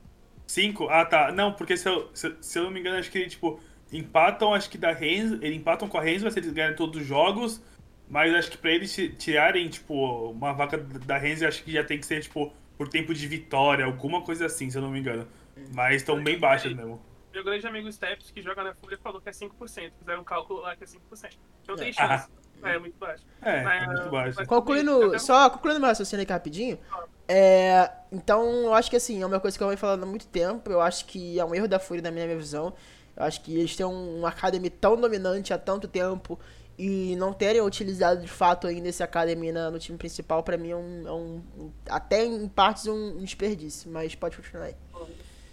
[0.48, 0.90] 5?
[0.90, 1.32] Ah, tá.
[1.32, 3.60] Não, porque se eu, se, se eu não me engano, acho que, tipo,
[4.00, 7.08] empatam, acho que da Renz, eles empatam com a Renz, se eles ganharem todos os
[7.08, 7.62] jogos,
[8.10, 12.00] mas acho que pra eles tirarem, tipo, uma vaca da Renz, acho que já tem
[12.00, 15.28] que ser, tipo, por tempo de vitória, alguma coisa assim, se eu não me engano.
[15.74, 17.02] Mas estão bem baixas mesmo.
[17.34, 19.92] Meu grande amigo Steps, que joga na Fúria, falou que é 5%.
[20.00, 21.38] Fizeram um cálculo lá que é 5%.
[21.64, 22.28] Então tem chance.
[22.32, 22.46] Ah.
[22.64, 23.24] É, muito baixo.
[23.42, 24.36] É, mas, é muito baixo.
[24.38, 26.80] Mas, concluindo, só concluindo meu raciocínio aqui rapidinho.
[27.28, 30.26] É, então, eu acho que assim, é uma coisa que eu venho falando há muito
[30.28, 30.72] tempo.
[30.72, 32.74] Eu acho que é um erro da Fúria, na minha visão.
[33.16, 36.40] Eu acho que eles têm um, um Academy tão dominante há tanto tempo
[36.78, 40.72] e não terem utilizado de fato ainda esse Academy na, no time principal, para mim
[40.72, 44.76] é um, é um, Até em partes um desperdício, mas pode continuar aí.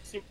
[0.02, 0.22] Sim.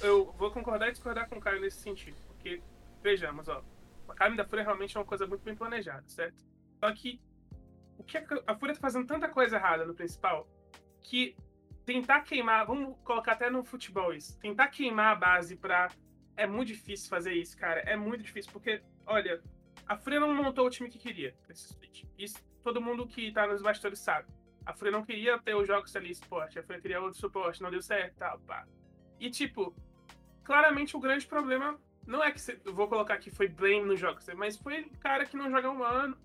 [0.00, 2.16] Eu vou concordar e discordar com o Caio nesse sentido.
[2.28, 2.62] Porque,
[3.02, 3.62] vejamos, ó.
[4.08, 6.42] A Academy da Fúria realmente é uma coisa muito bem planejada, certo?
[6.78, 7.20] Só que.
[7.98, 10.46] O que a, Fúria tá fazendo tanta coisa errada no principal
[11.00, 11.36] que
[11.84, 12.64] tentar queimar.
[12.64, 14.38] Vamos colocar até no futebol isso.
[14.38, 15.90] Tentar queimar a base pra.
[16.38, 17.80] É muito difícil fazer isso, cara.
[17.80, 19.42] É muito difícil, porque, olha,
[19.86, 21.76] a Fúria não montou o time que queria nesse.
[22.16, 24.28] Isso todo mundo que tá nos bastidores sabe.
[24.64, 27.70] A Fúria não queria ter os jogos ali esporte, a Fúria queria outro suporte, não
[27.70, 28.66] deu certo, tal, pá.
[29.18, 29.74] E tipo,
[30.44, 34.26] claramente o grande problema não é que você, vou colocar que foi blame nos jogos,
[34.36, 36.16] mas foi cara que não joga um ano.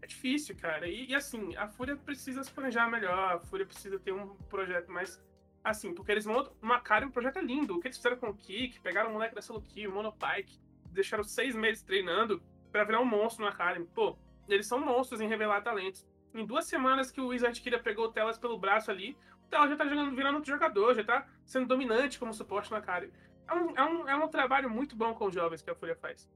[0.00, 0.86] É difícil, cara.
[0.88, 4.90] E, e, assim, a Fúria precisa se planejar melhor, a Fúria precisa ter um projeto
[4.90, 5.20] mais.
[5.64, 7.76] Assim, porque eles montam uma cara, um projeto é lindo.
[7.76, 10.58] O que eles fizeram com o Kick, pegaram o moleque da Solo Kill, o Monopike,
[10.90, 13.86] deixaram seis meses treinando para virar um monstro na Academy.
[13.94, 16.06] Pô, eles são monstros em revelar talentos.
[16.34, 19.70] Em duas semanas que o Wizard Kira pegou o Telas pelo braço ali, o Telas
[19.70, 23.12] já tá jogando, virando outro jogador, já tá sendo dominante como suporte na Academy.
[23.48, 25.94] É um, é, um, é um trabalho muito bom com os jovens que a Folha
[25.94, 26.28] faz.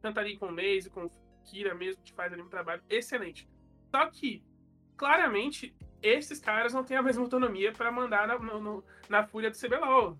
[0.00, 1.10] Tanto ali com o Maze, com o
[1.44, 3.48] Kira mesmo, que faz ali um trabalho excelente.
[3.90, 4.42] Só que,
[4.96, 5.74] claramente,
[6.04, 10.18] esses caras não têm a mesma autonomia para mandar na, no, na Fúria do CBLOL.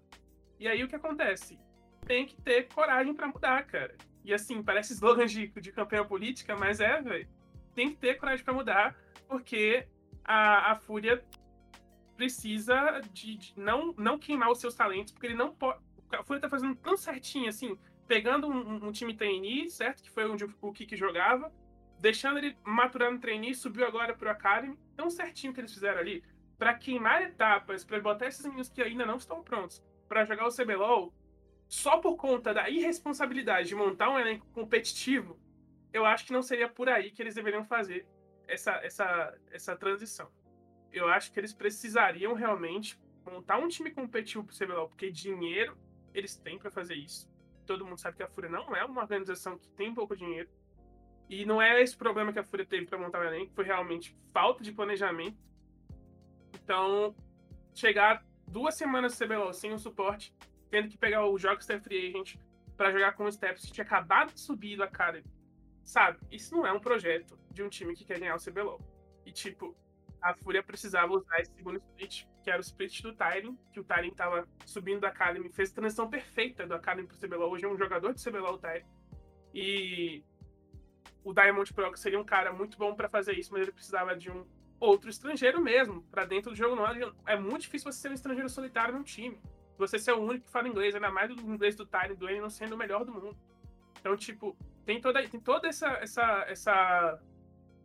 [0.59, 1.59] E aí o que acontece?
[2.07, 3.95] Tem que ter coragem para mudar, cara.
[4.24, 7.28] E assim, parece slogan de, de campanha política, mas é, velho.
[7.74, 8.97] Tem que ter coragem para mudar,
[9.28, 9.87] porque
[10.24, 11.22] a, a Fúria
[12.16, 15.80] precisa de, de, não, não queimar os seus talentos, porque ele não pode.
[16.12, 17.76] A Fúria tá fazendo tão certinho, assim,
[18.07, 20.03] pegando um, um time trainee, certo?
[20.03, 21.53] Que foi onde o Kiki jogava,
[22.05, 24.79] deixando ele maturar no trainee, subiu agora pro Academy.
[24.95, 26.23] Tão certinho que eles fizeram ali,
[26.59, 30.55] para queimar etapas, para botar esses meninos que ainda não estão prontos para jogar o
[30.55, 31.15] CBLOL,
[31.67, 35.41] só por conta da irresponsabilidade de montar um elenco competitivo,
[35.95, 38.07] eu acho que não seria por aí que eles deveriam fazer
[38.47, 40.31] essa, essa, essa transição.
[40.93, 45.75] Eu acho que eles precisariam realmente montar um time competitivo pro CBLOL, porque dinheiro
[46.13, 47.27] eles têm para fazer isso.
[47.67, 50.51] Todo mundo sabe que a Fúria não é uma organização que tem pouco dinheiro.
[51.29, 54.16] E não é esse problema que a Fúria teve para montar o elenco, foi realmente
[54.33, 55.39] falta de planejamento.
[56.62, 57.14] Então,
[57.75, 60.35] chegar duas semanas do CBLOL sem o suporte
[60.75, 62.35] tendo que pegar o Jockster Free Agent
[62.77, 65.25] para jogar com o Steps que tinha acabado de subir do Academy.
[65.85, 66.18] Sabe?
[66.33, 68.81] Isso não é um projeto de um time que quer ganhar o CBLOL.
[69.25, 69.77] E, tipo,
[70.20, 73.85] a Fúria precisava usar esse segundo split, que era o split do Tyrion, que o
[73.85, 77.53] Tyrion tava subindo da Academy, fez a transição perfeita do Academy pro CBLOL.
[77.53, 78.87] Hoje é um jogador de CBLOL, o Tyrion.
[79.55, 80.25] E
[81.25, 84.31] o Diamond Pro seria um cara muito bom para fazer isso, mas ele precisava de
[84.31, 84.47] um
[84.79, 86.77] outro estrangeiro mesmo, para dentro do jogo.
[86.77, 86.87] Não
[87.27, 89.41] é muito difícil você ser um estrangeiro solitário num time
[89.77, 92.51] você ser o único que fala inglês, ainda mais do inglês do Tyler do não
[92.51, 93.37] sendo o melhor do mundo.
[93.99, 97.22] Então, tipo, tem toda, tem toda essa, essa, essa,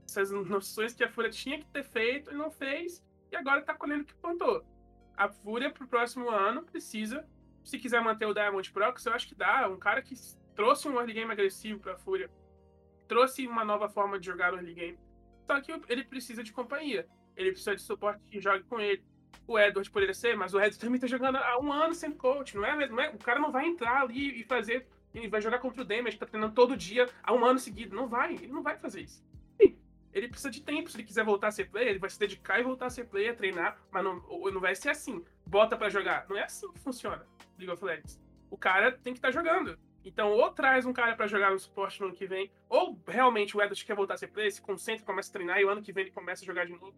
[0.08, 3.74] essas noções que a Fúria tinha que ter feito e não fez, e agora tá
[3.74, 4.64] colhendo o que plantou.
[5.16, 7.28] A Fúria pro próximo ano precisa,
[7.64, 9.68] se quiser manter o Diamond Prox, eu acho que dá.
[9.68, 10.16] Um cara que
[10.56, 12.30] trouxe um early game agressivo pra Fúria,
[13.10, 15.00] trouxe uma nova forma de jogar o early game.
[15.46, 17.06] Só que ele precisa de companhia.
[17.36, 19.04] Ele precisa de suporte que jogue com ele
[19.50, 22.56] o Edward poderia ser, mas o Edward também tá jogando há um ano sem coach,
[22.56, 23.00] não é mesmo?
[23.02, 23.10] É?
[23.10, 24.88] O cara não vai entrar ali e fazer.
[25.12, 27.96] Ele vai jogar contra o Damage, tá treinando todo dia há um ano seguido.
[27.96, 29.28] Não vai, ele não vai fazer isso.
[30.12, 30.90] Ele precisa de tempo.
[30.90, 33.06] Se ele quiser voltar a ser player, ele vai se dedicar e voltar a ser
[33.06, 34.16] player, treinar, mas não,
[34.52, 35.24] não vai ser assim.
[35.46, 36.26] Bota para jogar.
[36.30, 37.26] Não é assim que funciona
[37.58, 38.20] League of Legends.
[38.50, 39.78] O cara tem que estar tá jogando.
[40.04, 43.56] Então, ou traz um cara para jogar no suporte no ano que vem, ou realmente
[43.56, 45.82] o Edward quer voltar a ser player, se concentra, começa a treinar e o ano
[45.82, 46.96] que vem ele começa a jogar de novo.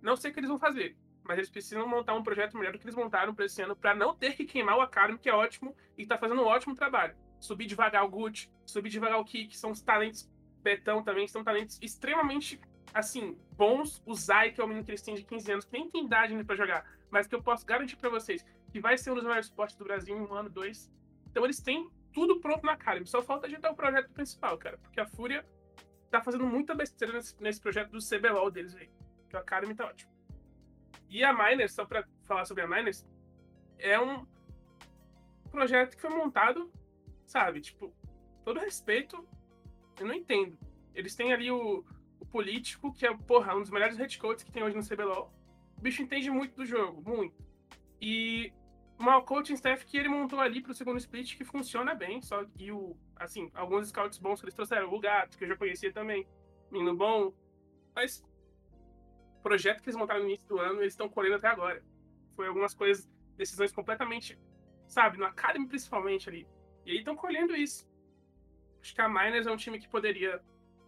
[0.00, 2.78] Não sei o que eles vão fazer mas eles precisam montar um projeto melhor do
[2.78, 5.34] que eles montaram para esse ano, para não ter que queimar o Academy, que é
[5.34, 7.16] ótimo e está fazendo um ótimo trabalho.
[7.40, 10.30] Subir devagar o Gucci, subir devagar o Kik, são os talentos.
[10.62, 12.60] Betão também, são talentos extremamente,
[12.92, 14.02] assim, bons.
[14.06, 16.04] O Zai, que é o menino que eles têm de 15 anos, que nem tem
[16.04, 19.14] idade ainda para jogar, mas que eu posso garantir para vocês que vai ser um
[19.14, 20.90] dos maiores esportes do Brasil em um ano, dois.
[21.30, 25.00] Então eles têm tudo pronto na Academy, só falta ajeitar o projeto principal, cara, porque
[25.00, 25.44] a Fúria
[26.10, 28.88] tá fazendo muita besteira nesse, nesse projeto do CBLOL deles aí.
[29.28, 30.12] Que o Academy tá ótimo.
[31.10, 33.04] E a Miners, só para falar sobre a Miners,
[33.78, 34.24] é um
[35.50, 36.72] projeto que foi montado,
[37.26, 37.60] sabe?
[37.60, 37.92] Tipo,
[38.44, 39.26] todo respeito,
[39.98, 40.56] eu não entendo.
[40.94, 41.84] Eles têm ali o,
[42.20, 45.32] o político, que é, porra, um dos melhores headcoats que tem hoje no CBLOL.
[45.76, 47.44] O bicho entende muito do jogo, muito.
[48.00, 48.52] E
[49.10, 52.72] uma coaching staff que ele montou ali pro segundo split que funciona bem, só que
[52.72, 56.26] o, assim, alguns scouts bons que eles trouxeram, o Gato, que eu já conhecia também,
[56.70, 57.32] menino bom,
[57.94, 58.24] mas
[59.42, 61.84] projeto que eles montaram no início do ano, eles estão colhendo até agora.
[62.34, 64.38] Foi algumas coisas, decisões completamente,
[64.88, 66.48] sabe, no Academy principalmente ali.
[66.86, 67.86] E aí estão colhendo isso.
[68.80, 70.42] Acho que a Miners é um time que poderia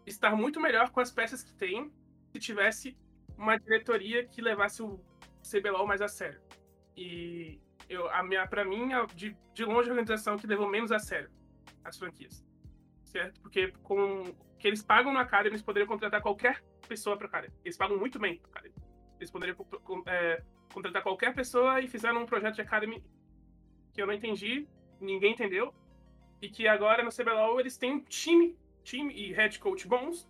[0.06, 1.92] estar muito melhor com as peças que tem
[2.32, 2.96] se tivesse
[3.36, 4.98] uma diretoria que levasse o
[5.42, 6.40] CBLOL mais a sério.
[6.96, 10.92] E eu, a minha, pra mim, é de, de longe a organização que levou menos
[10.92, 11.30] a sério
[11.84, 12.44] as franquias.
[13.04, 13.40] Certo?
[13.40, 17.54] Porque com que eles pagam no Academy, eles poderiam contratar qualquer pessoa para Academy.
[17.64, 18.74] Eles pagam muito bem pro Academy.
[19.18, 19.56] Eles poderiam
[20.06, 23.02] é, contratar qualquer pessoa e fizeram um projeto de Academy
[23.92, 24.68] que eu não entendi,
[25.00, 25.74] ninguém entendeu,
[26.42, 30.28] e que agora no CBLOL eles têm um time, time e head coach bons,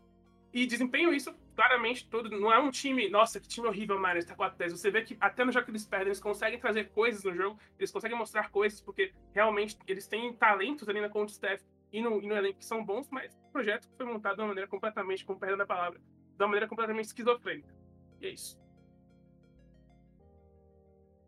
[0.53, 2.31] e desempenham isso claramente todo.
[2.31, 4.71] Não é um time, nossa, que time horrível, Mariners, tá 4-10.
[4.71, 7.59] Você vê que até no jogo que eles perdem, eles conseguem trazer coisas no jogo,
[7.79, 12.23] eles conseguem mostrar coisas, porque realmente eles têm talentos ali na conta staff e no,
[12.23, 15.25] e no elenco que são bons, mas o projeto foi montado de uma maneira completamente,
[15.25, 17.75] com perdão da palavra, de uma maneira completamente esquizofrênica.
[18.21, 18.61] E é isso.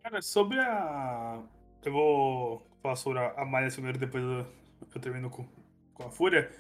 [0.03, 1.43] Cara, sobre a.
[1.85, 4.47] Eu vou falar sobre a Miners primeiro, depois eu,
[4.95, 5.49] eu termino com,
[5.95, 6.51] com a Fúria.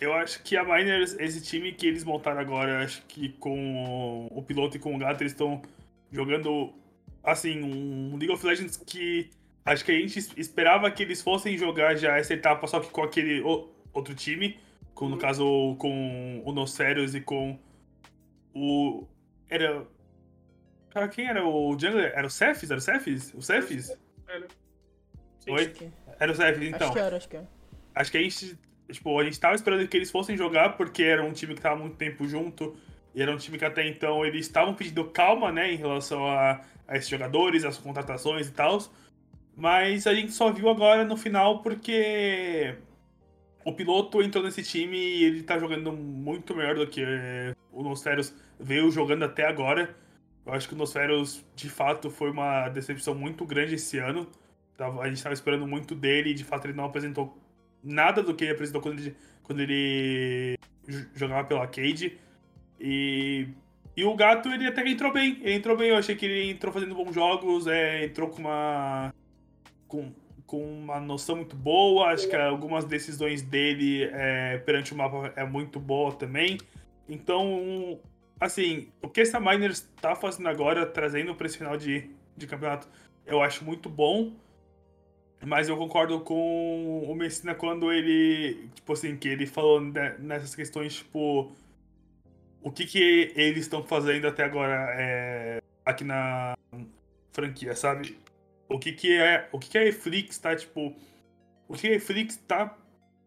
[0.00, 4.42] Eu acho que a Miners, esse time que eles montaram agora, acho que com o
[4.42, 5.62] piloto e com o gato, eles estão
[6.12, 6.74] jogando,
[7.24, 9.30] assim, um League of Legends que
[9.64, 13.02] acho que a gente esperava que eles fossem jogar já essa etapa, só que com
[13.02, 13.40] aquele
[13.92, 14.58] outro time,
[14.94, 15.20] com, no uhum.
[15.20, 17.58] caso com o Nosferios e com
[18.54, 19.06] o.
[19.48, 19.86] Era.
[20.90, 22.12] Cara, quem era o Jungler?
[22.14, 22.70] Era o Cephis?
[22.70, 23.34] Era o Cephis?
[23.34, 23.96] O Cephis?
[24.28, 24.46] Era.
[25.48, 25.92] Oi?
[26.18, 26.86] Era o Cephis, então.
[26.88, 27.48] Acho que era, acho que era.
[27.94, 28.58] Acho que a gente
[28.90, 31.76] Tipo, a gente tava esperando que eles fossem jogar porque era um time que tava
[31.76, 32.76] muito tempo junto.
[33.14, 36.60] E era um time que até então eles estavam pedindo calma, né, em relação a,
[36.86, 38.78] a esses jogadores, as contratações e tal.
[39.56, 42.76] Mas a gente só viu agora no final porque
[43.64, 47.02] o piloto entrou nesse time e ele tá jogando muito melhor do que
[47.72, 49.96] o Nosferos veio jogando até agora.
[50.44, 54.30] Eu acho que o Nosferos, de fato, foi uma decepção muito grande esse ano.
[54.78, 57.36] A gente estava esperando muito dele e, de fato, ele não apresentou
[57.86, 60.58] nada do que ele apresentou quando ele, quando ele
[61.14, 62.18] jogava pela Cade.
[62.80, 63.48] E,
[63.96, 65.38] e o gato, ele até entrou bem.
[65.42, 69.14] Ele entrou bem, eu achei que ele entrou fazendo bons jogos, é, entrou com uma.
[69.88, 70.12] Com,
[70.46, 72.08] com uma noção muito boa.
[72.08, 76.58] Acho que algumas decisões dele é, perante o mapa é muito boa também.
[77.08, 78.00] Então,
[78.40, 82.88] assim, o que essa Miners está fazendo agora, trazendo para esse final de, de campeonato,
[83.24, 84.32] eu acho muito bom.
[85.46, 89.80] Mas eu concordo com o Messina quando ele, tipo assim, que ele falou
[90.18, 91.52] nessas questões, tipo,
[92.60, 96.56] o que que eles estão fazendo até agora é, aqui na
[97.30, 98.18] franquia, sabe?
[98.68, 100.92] O que que é, o que que a Netflix tá, tipo,
[101.68, 102.76] o que a Netflix tá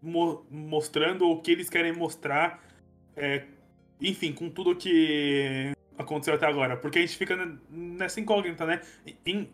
[0.02, 2.62] mo mostrando, o que eles querem mostrar,
[3.16, 3.46] é,
[4.02, 7.36] enfim, com tudo que aconteceu até agora, porque a gente fica
[7.70, 8.82] nessa incógnita, né?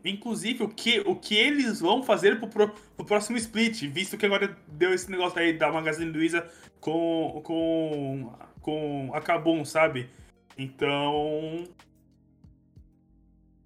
[0.04, 4.28] inclusive, o que, o que eles vão fazer pro, pro, pro, próximo split, visto que
[4.28, 6.48] agora deu esse negócio aí da Magazine Luiza
[6.80, 8.32] com, com,
[8.62, 10.08] com a Kabum, sabe?
[10.56, 11.64] Então.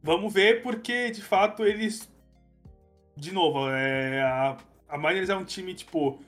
[0.01, 2.09] Vamos ver, porque de fato eles.
[3.13, 4.57] De novo, é, a,
[4.87, 6.23] a Miners é um time, tipo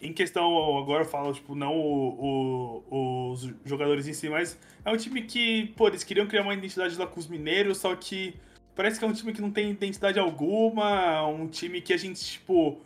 [0.00, 4.90] em questão, agora eu falo, tipo, não o, o, os jogadores em si, mas é
[4.90, 8.34] um time que, pô, eles queriam criar uma identidade lá com os mineiros, só que
[8.76, 12.24] parece que é um time que não tem identidade alguma, um time que a gente,
[12.24, 12.80] tipo,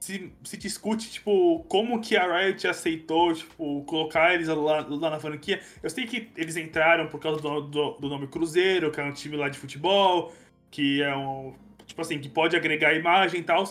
[0.00, 5.18] se, se discute, tipo, como que a Riot aceitou, tipo, colocar eles lá, lá na
[5.18, 5.60] franquia.
[5.82, 9.12] Eu sei que eles entraram por causa do, do, do nome Cruzeiro, que é um
[9.12, 10.32] time lá de futebol,
[10.70, 11.54] que é um,
[11.86, 13.64] tipo assim, que pode agregar imagem e tal,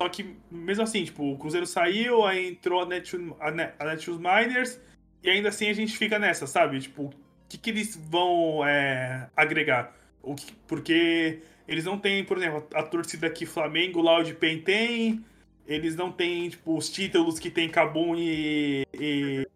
[0.00, 4.80] só que, mesmo assim, tipo, o Cruzeiro saiu, aí entrou a Netshoes, a Miners,
[5.22, 6.78] e ainda assim a gente fica nessa, sabe?
[6.80, 7.12] Tipo, o
[7.48, 9.96] que, que eles vão é, agregar?
[10.22, 15.24] O que, porque eles não têm, por exemplo, a torcida que Flamengo, Loud Pen tem,
[15.66, 19.48] eles não têm, tipo, os títulos que tem Cabum e, e,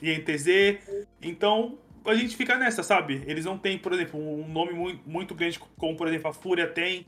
[0.00, 1.06] e NTZ.
[1.20, 3.22] Então, a gente fica nessa, sabe?
[3.26, 6.68] Eles não têm, por exemplo, um nome muito, muito grande como, por exemplo, a Fúria
[6.68, 7.04] tem.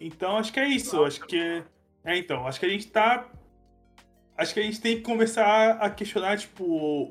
[0.00, 1.04] Então, acho que é isso.
[1.04, 1.62] Acho que
[2.06, 3.28] é, então, acho que a gente tá.
[4.38, 6.64] Acho que a gente tem que começar a questionar, tipo,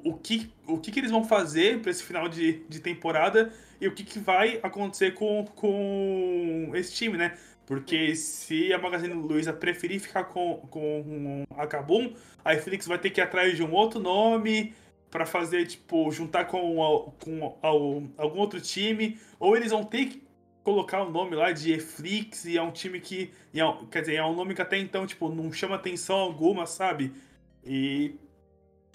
[0.03, 3.87] o que, o que, que eles vão fazer para esse final de, de temporada e
[3.87, 7.35] o que, que vai acontecer com, com esse time, né?
[7.65, 13.09] Porque se a Magazine Luiza preferir ficar com, com a Kabum, a Netflix vai ter
[13.09, 14.73] que ir atrás de um outro nome
[15.09, 20.24] para fazer, tipo, juntar com, com algum outro time, ou eles vão ter que
[20.65, 23.31] colocar o nome lá de Eflix e é um time que.
[23.53, 23.59] É,
[23.89, 27.13] quer dizer, é um nome que até então, tipo, não chama atenção alguma, sabe?
[27.63, 28.15] E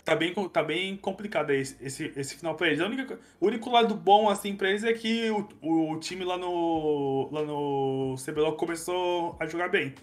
[0.05, 2.81] tá bem, tá bem complicado esse, esse, esse final pra eles.
[2.81, 6.37] A única, o único lado bom, assim, pra eles é que o, o time lá
[6.37, 9.95] no, lá no CBLOL começou a jogar bem.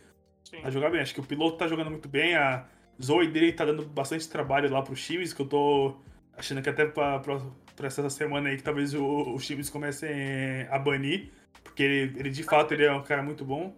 [0.43, 0.61] Sim.
[0.63, 1.01] A jogar bem.
[1.01, 2.65] Acho que o piloto tá jogando muito bem, a,
[3.01, 5.95] Zoe dele tá dando bastante trabalho lá pros times, que eu tô
[6.35, 7.39] achando que até pra, pra,
[7.75, 11.31] pra essa semana aí que talvez o, os times comecem a banir,
[11.63, 13.75] porque ele, ele de fato ele é um cara muito bom.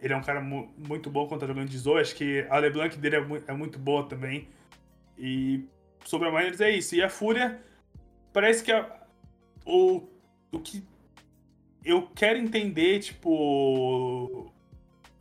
[0.00, 2.00] Ele é um cara mu muito bom quando tá jogando de Zoe.
[2.00, 4.48] Acho que a LeBlanc dele é, mu é muito boa também.
[5.18, 5.64] E
[6.04, 6.94] sobre a Miners é isso.
[6.94, 7.60] E a Fúria,
[8.32, 9.00] parece que a,
[9.66, 10.08] o,
[10.52, 10.82] o que
[11.84, 14.52] eu quero entender, tipo.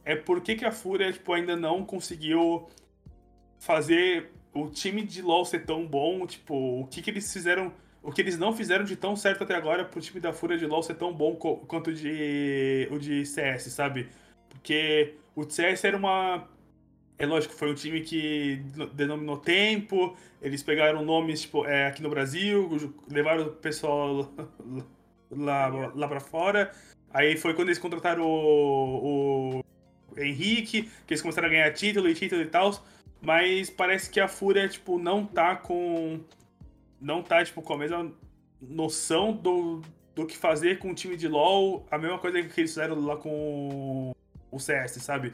[0.03, 2.67] É por que, que a Fúria tipo, ainda não conseguiu
[3.59, 6.25] fazer o time de LoL ser tão bom.
[6.25, 7.73] Tipo, o que, que eles fizeram.
[8.01, 10.65] O que eles não fizeram de tão certo até agora pro time da Fúria de
[10.65, 14.09] LoL ser tão bom quanto o de, o de CS, sabe?
[14.49, 16.47] Porque o CS era uma.
[17.17, 22.09] É lógico, foi um time que denominou tempo, eles pegaram nomes tipo, é, aqui no
[22.09, 22.69] Brasil,
[23.11, 24.31] levaram o pessoal
[25.29, 26.71] lá, lá pra fora.
[27.11, 32.13] Aí foi quando eles contrataram o, o Henrique, que eles começaram a ganhar título e
[32.13, 32.71] título e tal.
[33.21, 36.21] Mas parece que a Fúria, tipo, não tá com.
[36.99, 38.11] Não tá, tipo, com a mesma
[38.61, 39.81] noção do,
[40.15, 41.85] do que fazer com o time de LoL.
[41.89, 44.11] A mesma coisa que eles fizeram lá com
[44.51, 45.33] o CS, sabe?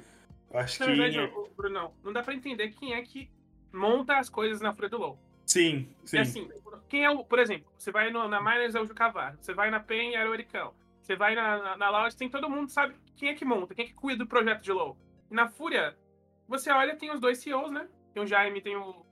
[0.53, 0.95] Acho na que.
[0.95, 3.30] verdade, Bruno, não dá pra entender quem é que
[3.74, 5.20] monta as coisas na Fúria do LoL.
[5.45, 6.18] Sim, sim.
[6.18, 6.49] É assim,
[6.88, 7.24] quem é o.
[7.24, 10.28] Por exemplo, você vai no, na Miners é o Jucavar, você vai na PEN é
[10.28, 13.45] o Ericão, você vai na, na, na Loud, tem todo mundo sabe quem é que
[13.45, 14.97] monta, quem é que cuida do projeto de LoL.
[15.30, 15.95] E na Fúria,
[16.47, 17.88] você olha, tem os dois CEOs, né?
[18.13, 19.05] Tem o Jaime, tem o.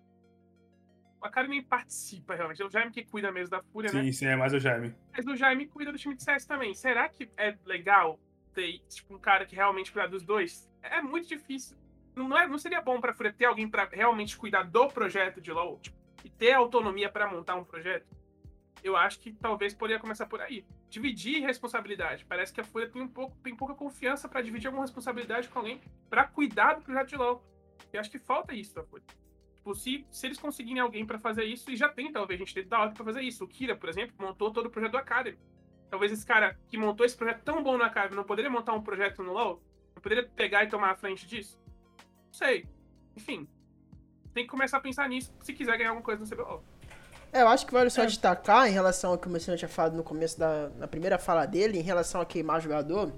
[1.24, 2.62] A cara nem participa realmente.
[2.62, 4.04] É o Jaime que cuida mesmo da Fúria, sim, né?
[4.04, 4.94] Sim, sim, é mais o Jaime.
[5.16, 6.74] Mas o Jaime cuida do time de CS também.
[6.74, 8.20] Será que é legal
[8.54, 10.70] ter tipo, um cara que realmente cuida dos dois?
[10.82, 11.78] É muito difícil.
[12.14, 15.52] Não, é, não seria bom pra Fúria ter alguém para realmente cuidar do projeto de
[15.52, 15.80] LoL?
[15.80, 18.06] Tipo, e ter autonomia para montar um projeto?
[18.84, 20.66] Eu acho que talvez poderia começar por aí.
[20.90, 22.26] Dividir responsabilidade.
[22.26, 25.60] Parece que a Fúria tem, um pouco, tem pouca confiança para dividir alguma responsabilidade com
[25.60, 27.44] alguém para cuidar do projeto de LoL.
[27.94, 29.06] Eu acho que falta isso da Fúria.
[29.64, 32.70] Tipo, se, se eles conseguirem alguém para fazer isso, e já tem talvez gente dentro
[32.70, 33.46] da hora pra fazer isso.
[33.46, 35.40] O Kira, por exemplo, montou todo o projeto do Academy.
[35.90, 38.84] Talvez esse cara que montou esse projeto tão bom no Academy não poderia montar um
[38.84, 39.64] projeto no LoL?
[39.96, 41.58] Não poderia pegar e tomar a frente disso?
[42.26, 42.68] Não sei.
[43.16, 43.48] Enfim,
[44.34, 46.62] tem que começar a pensar nisso se quiser ganhar alguma coisa no CBLOL.
[47.32, 48.06] É, eu acho que vale só é.
[48.06, 51.46] destacar em relação ao que o Messina tinha falado no começo da na primeira fala
[51.46, 53.14] dele, em relação a queimar jogador.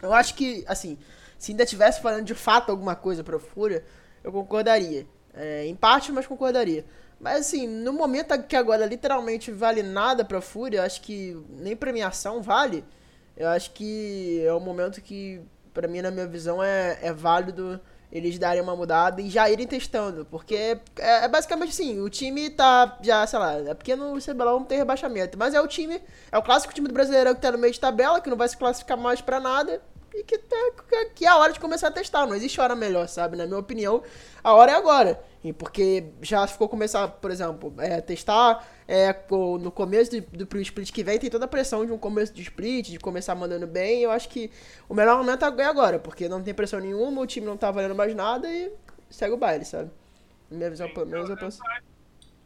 [0.00, 0.96] Eu acho que, assim,
[1.36, 3.84] se ainda tivesse falando de fato alguma coisa pra Fúria,
[4.22, 5.06] eu concordaria.
[5.36, 6.84] É, em parte, mas concordaria.
[7.20, 12.42] Mas assim, no momento que agora literalmente vale nada pra Fúria, acho que nem premiação
[12.42, 12.84] vale.
[13.36, 15.40] Eu acho que é o momento que,
[15.74, 17.80] pra mim, na minha visão, é, é válido
[18.10, 20.24] eles darem uma mudada e já irem testando.
[20.24, 20.80] Porque é,
[21.24, 24.78] é, basicamente assim, o time tá já, sei lá, é porque no CBLOL não tem
[24.78, 25.36] rebaixamento.
[25.38, 27.80] Mas é o time, é o clássico time do Brasileirão que tá no meio de
[27.80, 29.82] tabela, que não vai se classificar mais pra nada.
[30.16, 30.56] E que, tá,
[31.14, 32.26] que é a hora de começar a testar.
[32.26, 33.36] Não existe hora melhor, sabe?
[33.36, 34.02] Na minha opinião,
[34.42, 35.22] a hora é agora.
[35.44, 39.14] E porque já ficou começar, por exemplo, é, testar é,
[39.60, 42.40] no começo do, do split que vem, tem toda a pressão de um começo de
[42.40, 44.00] split, de começar mandando bem.
[44.00, 44.50] Eu acho que
[44.88, 47.94] o melhor momento é agora, porque não tem pressão nenhuma, o time não tá valendo
[47.94, 48.72] mais nada e
[49.10, 49.90] segue o baile, sabe?
[50.50, 51.60] Minha visão, pelo menos, eu penso.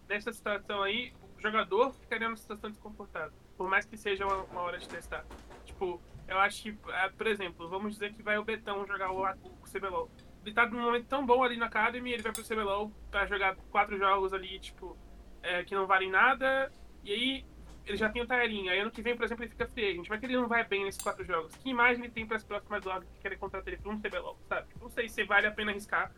[0.08, 3.32] Nessa situação aí, o jogador ficaria numa situação desconfortável.
[3.56, 5.24] Por mais que seja uma, uma hora de testar.
[5.64, 6.00] Tipo,
[6.30, 9.70] eu acho que, é, por exemplo, vamos dizer que vai o Betão jogar o, o
[9.70, 10.10] CBLOL.
[10.44, 13.56] Ele tá num momento tão bom ali na Academy, ele vai pro CBLOL pra jogar
[13.70, 14.96] quatro jogos ali, tipo,
[15.42, 16.72] é, que não valem nada,
[17.04, 17.44] e aí
[17.84, 18.70] ele já tem o Tairinho.
[18.70, 20.08] Aí ano que vem, por exemplo, ele fica free agent.
[20.08, 21.54] Mas que ele não vai bem nesses quatro jogos.
[21.56, 24.38] Que imagem ele tem para as próximas lojas que querem contratar ele para um CBLOL,
[24.48, 24.68] sabe?
[24.80, 26.12] Não sei se vale a pena arriscar,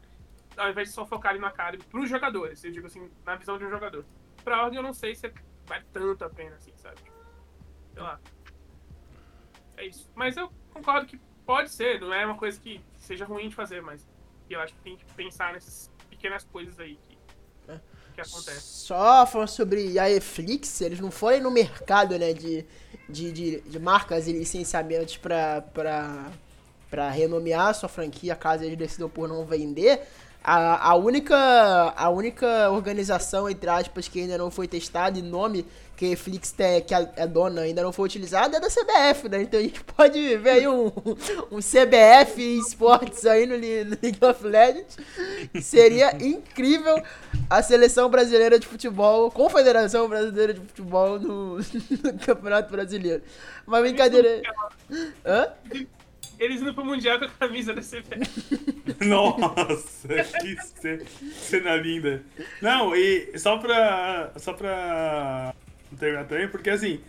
[0.56, 3.36] ao invés de só focar ali no Academy, para os jogadores, eu digo assim, na
[3.36, 4.04] visão de um jogador.
[4.44, 5.32] Pra ordem, eu não sei se
[5.66, 7.00] vale tanto a pena, assim, sabe?
[7.92, 8.20] Sei lá.
[9.82, 10.08] É isso.
[10.14, 13.82] Mas eu concordo que pode ser, não é uma coisa que seja ruim de fazer,
[13.82, 14.06] mas
[14.48, 17.18] eu acho que tem que pensar nessas pequenas coisas aí que,
[17.68, 17.80] é.
[18.14, 18.60] que acontecem.
[18.60, 22.64] Só falando sobre a Eflix, eles não forem no mercado, né, de,
[23.08, 26.30] de, de, de marcas e licenciamentos pra, pra,
[26.88, 30.06] pra renomear a sua franquia, caso eles decidam por não vender,
[30.44, 31.36] a, a, única,
[31.96, 35.66] a única organização, entre aspas, que ainda não foi testada e nome
[35.96, 39.42] que a Flix tem, que é dona ainda não foi utilizado é da CBF, né?
[39.42, 40.86] Então a gente pode ver aí um,
[41.50, 43.60] um CBF Esportes aí no, no
[44.02, 44.96] League of Legends.
[45.60, 47.00] Seria incrível
[47.48, 51.58] a seleção brasileira de futebol, Confederação Brasileira de Futebol no,
[52.02, 53.22] no Campeonato Brasileiro.
[53.66, 54.42] Uma brincadeira.
[55.24, 55.48] Hã?
[56.42, 58.42] Eles indo pro Mundial com a camisa da CBF.
[59.06, 60.08] Nossa,
[60.40, 60.56] que
[61.34, 62.20] cena linda.
[62.60, 64.32] Não, e só pra.
[64.36, 65.54] Só pra
[65.96, 67.00] terminar também, porque assim,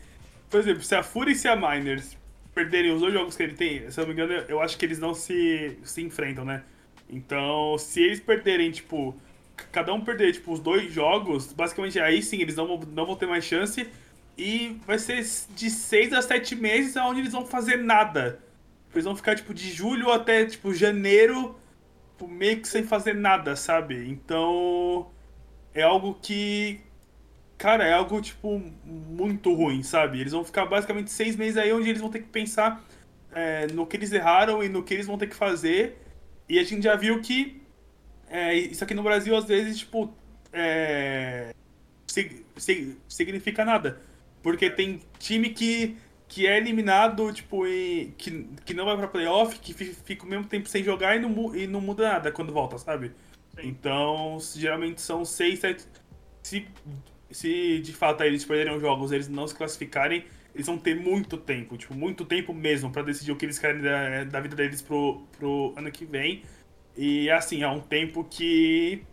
[0.51, 2.15] por exemplo, se a Fúria e se a Miners
[2.53, 4.85] perderem os dois jogos que ele tem, se eu não me engano, eu acho que
[4.85, 6.61] eles não se, se enfrentam, né?
[7.09, 9.19] Então, se eles perderem, tipo,
[9.71, 13.25] cada um perder, tipo, os dois jogos, basicamente aí sim, eles não, não vão ter
[13.25, 13.87] mais chance.
[14.37, 15.25] E vai ser
[15.55, 18.42] de seis a sete meses onde eles vão fazer nada.
[18.93, 21.55] Eles vão ficar, tipo, de julho até, tipo, janeiro,
[22.11, 24.07] tipo, meio que sem fazer nada, sabe?
[24.09, 25.09] Então,
[25.73, 26.79] é algo que,
[27.57, 30.19] cara, é algo, tipo, muito ruim, sabe?
[30.21, 32.83] Eles vão ficar basicamente seis meses aí onde eles vão ter que pensar
[33.31, 35.97] é, no que eles erraram e no que eles vão ter que fazer.
[36.47, 37.61] E a gente já viu que
[38.29, 40.13] é, isso aqui no Brasil, às vezes, tipo,
[40.51, 41.53] é,
[42.07, 44.01] sig- sig- significa nada.
[44.41, 45.95] Porque tem time que,
[46.33, 50.27] que é eliminado, tipo, e que, que não vai pra playoff, que fi- fica o
[50.27, 53.11] mesmo tempo sem jogar e não, e não muda nada quando volta, sabe?
[53.55, 53.67] Sim.
[53.67, 55.85] Então, geralmente são seis, sete.
[56.41, 56.65] Se,
[57.29, 60.25] se de fato eles perderem os jogos, eles não se classificarem,
[60.55, 63.83] eles vão ter muito tempo, tipo, muito tempo mesmo pra decidir o que eles querem
[63.83, 66.41] da, da vida deles pro, pro ano que vem.
[66.97, 69.03] E assim, é um tempo que.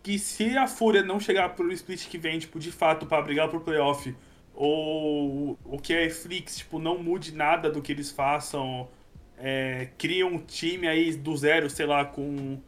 [0.00, 3.48] Que se a Fúria não chegar pro split que vem, tipo, de fato, pra brigar
[3.48, 4.14] pro playoff,
[4.54, 8.88] ou o que é Flix, tipo, não mude nada do que eles façam,
[9.36, 12.58] é, cria um time aí do zero, sei lá, com.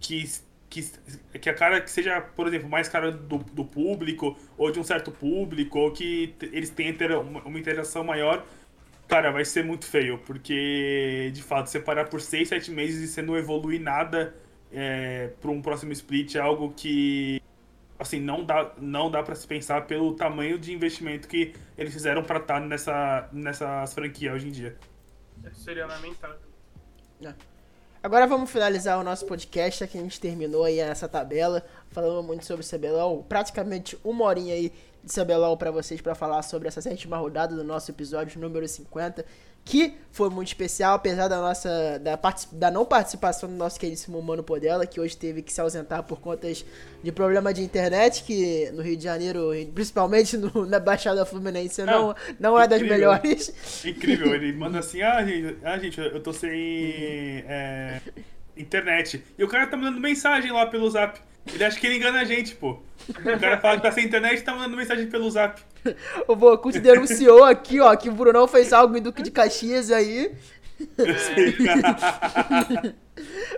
[0.00, 0.24] Que,
[0.70, 0.82] que,
[1.40, 4.84] que a cara que seja, por exemplo, mais cara do, do público, ou de um
[4.84, 8.46] certo público, ou que eles tenham uma, uma interação maior,
[9.08, 13.12] cara, vai ser muito feio, porque de fato, você parar por 6, 7 meses e
[13.12, 14.34] você não evoluir nada
[14.72, 17.37] é, para um próximo split é algo que
[17.98, 22.22] assim não dá não dá para se pensar pelo tamanho de investimento que eles fizeram
[22.22, 24.76] para estar nessa nessas franquias hoje em dia.
[25.52, 26.48] Seria lamentável.
[28.00, 32.44] Agora vamos finalizar o nosso podcast, que a gente terminou aí essa tabela, falando muito
[32.44, 34.72] sobre o CBLOL, praticamente uma horinha aí
[35.02, 39.24] de CBLOL pra vocês pra falar sobre essa sétima rodada do nosso episódio número 50,
[39.68, 42.18] que foi muito especial, apesar da nossa da,
[42.52, 46.20] da não participação do nosso queridíssimo Mano Podela, que hoje teve que se ausentar por
[46.20, 46.64] contas
[47.02, 52.14] de problema de internet, que no Rio de Janeiro, principalmente no- na Baixada Fluminense, não,
[52.40, 53.84] não é das melhores.
[53.84, 58.00] Incrível, ele manda assim: "Ah, gente, ah, gente eu tô sem é,
[58.56, 59.22] internet".
[59.38, 61.20] E o cara tá mandando mensagem lá pelo Zap.
[61.46, 62.78] Ele acha que ele engana a gente, pô.
[63.08, 65.60] O cara fala que tá sem internet e tá mandando mensagem pelo Zap.
[66.26, 70.32] O Vocult denunciou aqui, ó, que o Brunão fez algo em Duque de Caxias aí.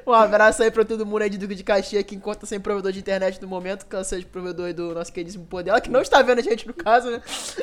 [0.06, 2.92] Um abraço aí pra todo mundo aí de Duque de Caxias que encontra sem provedor
[2.92, 6.38] de internet no momento, que seja provedor do nosso queridíssimo Podela, que não está vendo
[6.38, 7.22] a gente no caso, né?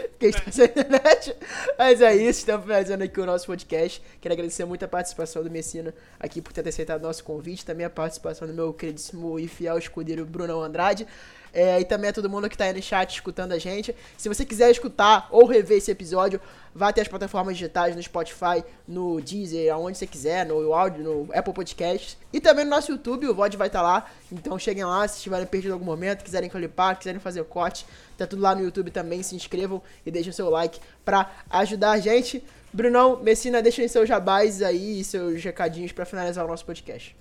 [0.10, 1.36] Porque está sem internet.
[1.78, 4.02] Mas é isso, estamos finalizando aqui o nosso podcast.
[4.22, 7.86] Quero agradecer muito a participação do Messina aqui por ter aceitado o nosso convite, também
[7.86, 11.08] a participação do meu queridíssimo e fiel escudeiro Brunão Andrade.
[11.54, 13.96] É, e também a todo mundo que tá aí no chat escutando a gente.
[14.18, 16.40] Se você quiser escutar ou rever esse episódio,
[16.74, 21.30] vá até as plataformas digitais, no Spotify, no Deezer, aonde você quiser, no áudio, no
[21.34, 22.18] Apple Podcasts.
[22.32, 24.10] E também no nosso YouTube, o VOD vai estar lá.
[24.32, 27.86] Então cheguem lá, se tiverem perdido algum momento, quiserem clipar, quiserem fazer corte,
[28.18, 29.24] tá tudo lá no YouTube também.
[29.24, 32.44] Se inscrevam e deixem o seu like pra ajudar a gente.
[32.72, 37.16] Brunão, Messina, deixem seus jabás aí e seus recadinhos pra finalizar o nosso podcast.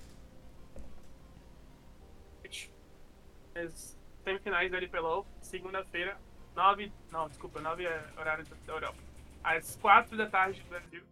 [3.55, 3.86] As
[4.27, 6.17] semifinais da LPLOL, segunda-feira,
[6.53, 6.91] 9.
[7.11, 8.97] Não, desculpa, 9 é horário da Europa.
[9.41, 11.03] Às 4 da tarde do Brasil.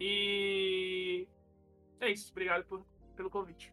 [0.00, 1.28] E.
[2.00, 2.32] É isso.
[2.32, 2.84] Obrigado por,
[3.16, 3.72] pelo convite.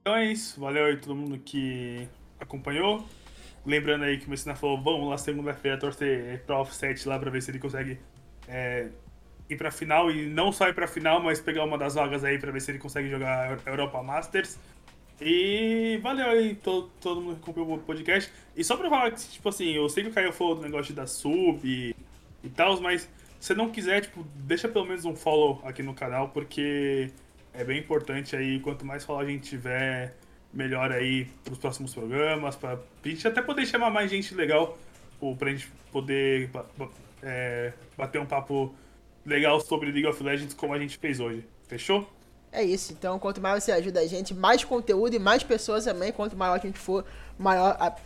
[0.00, 0.60] Então é isso.
[0.60, 2.08] Valeu aí todo mundo que
[2.40, 3.06] acompanhou.
[3.64, 7.40] Lembrando aí que o Messina falou, vamos lá segunda-feira torcer pra offset lá pra ver
[7.40, 8.00] se ele consegue
[8.48, 8.90] é,
[9.48, 10.10] ir pra final.
[10.10, 12.72] E não só ir pra final, mas pegar uma das vagas aí pra ver se
[12.72, 14.58] ele consegue jogar Europa Masters.
[15.20, 18.32] E valeu aí todo, todo mundo que acompanhou o podcast.
[18.56, 20.94] E só pra falar que, tipo assim, eu sei que o Caio falou do negócio
[20.94, 21.94] da sub e,
[22.42, 23.08] e tal, mas
[23.38, 27.10] se não quiser, tipo, deixa pelo menos um follow aqui no canal, porque
[27.52, 28.60] é bem importante aí.
[28.60, 30.16] Quanto mais follow a gente tiver,
[30.52, 34.78] melhor aí pros próximos programas, pra, pra gente até poder chamar mais gente legal,
[35.20, 36.50] ou pra gente poder
[37.22, 38.74] é, bater um papo
[39.24, 41.44] legal sobre League of Legends como a gente fez hoje.
[41.68, 42.08] Fechou?
[42.54, 46.12] É isso, então quanto mais você ajuda a gente, mais conteúdo e mais pessoas também,
[46.12, 47.02] quanto maior a gente for,
[47.38, 47.96] maior a,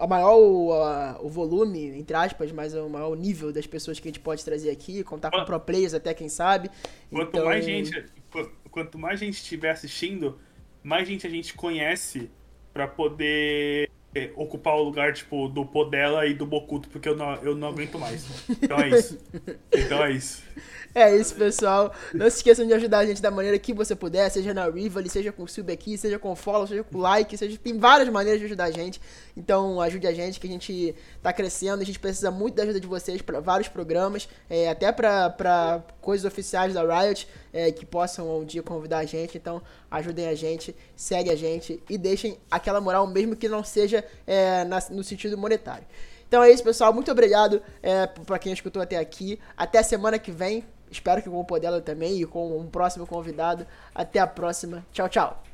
[0.00, 4.08] a maior o, a- o volume, entre aspas, mas o maior nível das pessoas que
[4.08, 6.70] a gente pode trazer aqui, contar com pro players até, quem sabe.
[7.10, 7.90] Quanto Então, mais gente,
[8.30, 10.40] qu- quanto mais gente estiver assistindo,
[10.82, 12.30] mais gente a gente conhece
[12.72, 13.91] pra poder
[14.36, 17.98] ocupar o lugar, tipo, do Podela e do Bokuto, porque eu não, eu não aguento
[17.98, 18.24] mais.
[18.48, 19.18] Então é isso.
[19.74, 20.42] Então é isso.
[20.94, 21.94] É isso, pessoal.
[22.12, 25.08] Não se esqueçam de ajudar a gente da maneira que você puder, seja na Rivali,
[25.08, 28.46] seja com sub aqui, seja com follow, seja com like, seja tem várias maneiras de
[28.46, 29.00] ajudar a gente.
[29.36, 32.80] Então ajude a gente que a gente tá crescendo, a gente precisa muito da ajuda
[32.80, 38.40] de vocês para vários programas, é, até para coisas oficiais da Riot é, que possam
[38.40, 39.38] um dia convidar a gente.
[39.38, 44.04] Então ajudem a gente, segue a gente e deixem aquela moral mesmo que não seja
[44.26, 45.84] é, na, no sentido monetário.
[46.32, 46.94] Então é isso, pessoal.
[46.94, 49.38] Muito obrigado é, para quem escutou até aqui.
[49.54, 50.64] Até semana que vem.
[50.90, 53.66] Espero que com o Podela também e com um próximo convidado.
[53.94, 54.82] Até a próxima.
[54.92, 55.51] Tchau, tchau.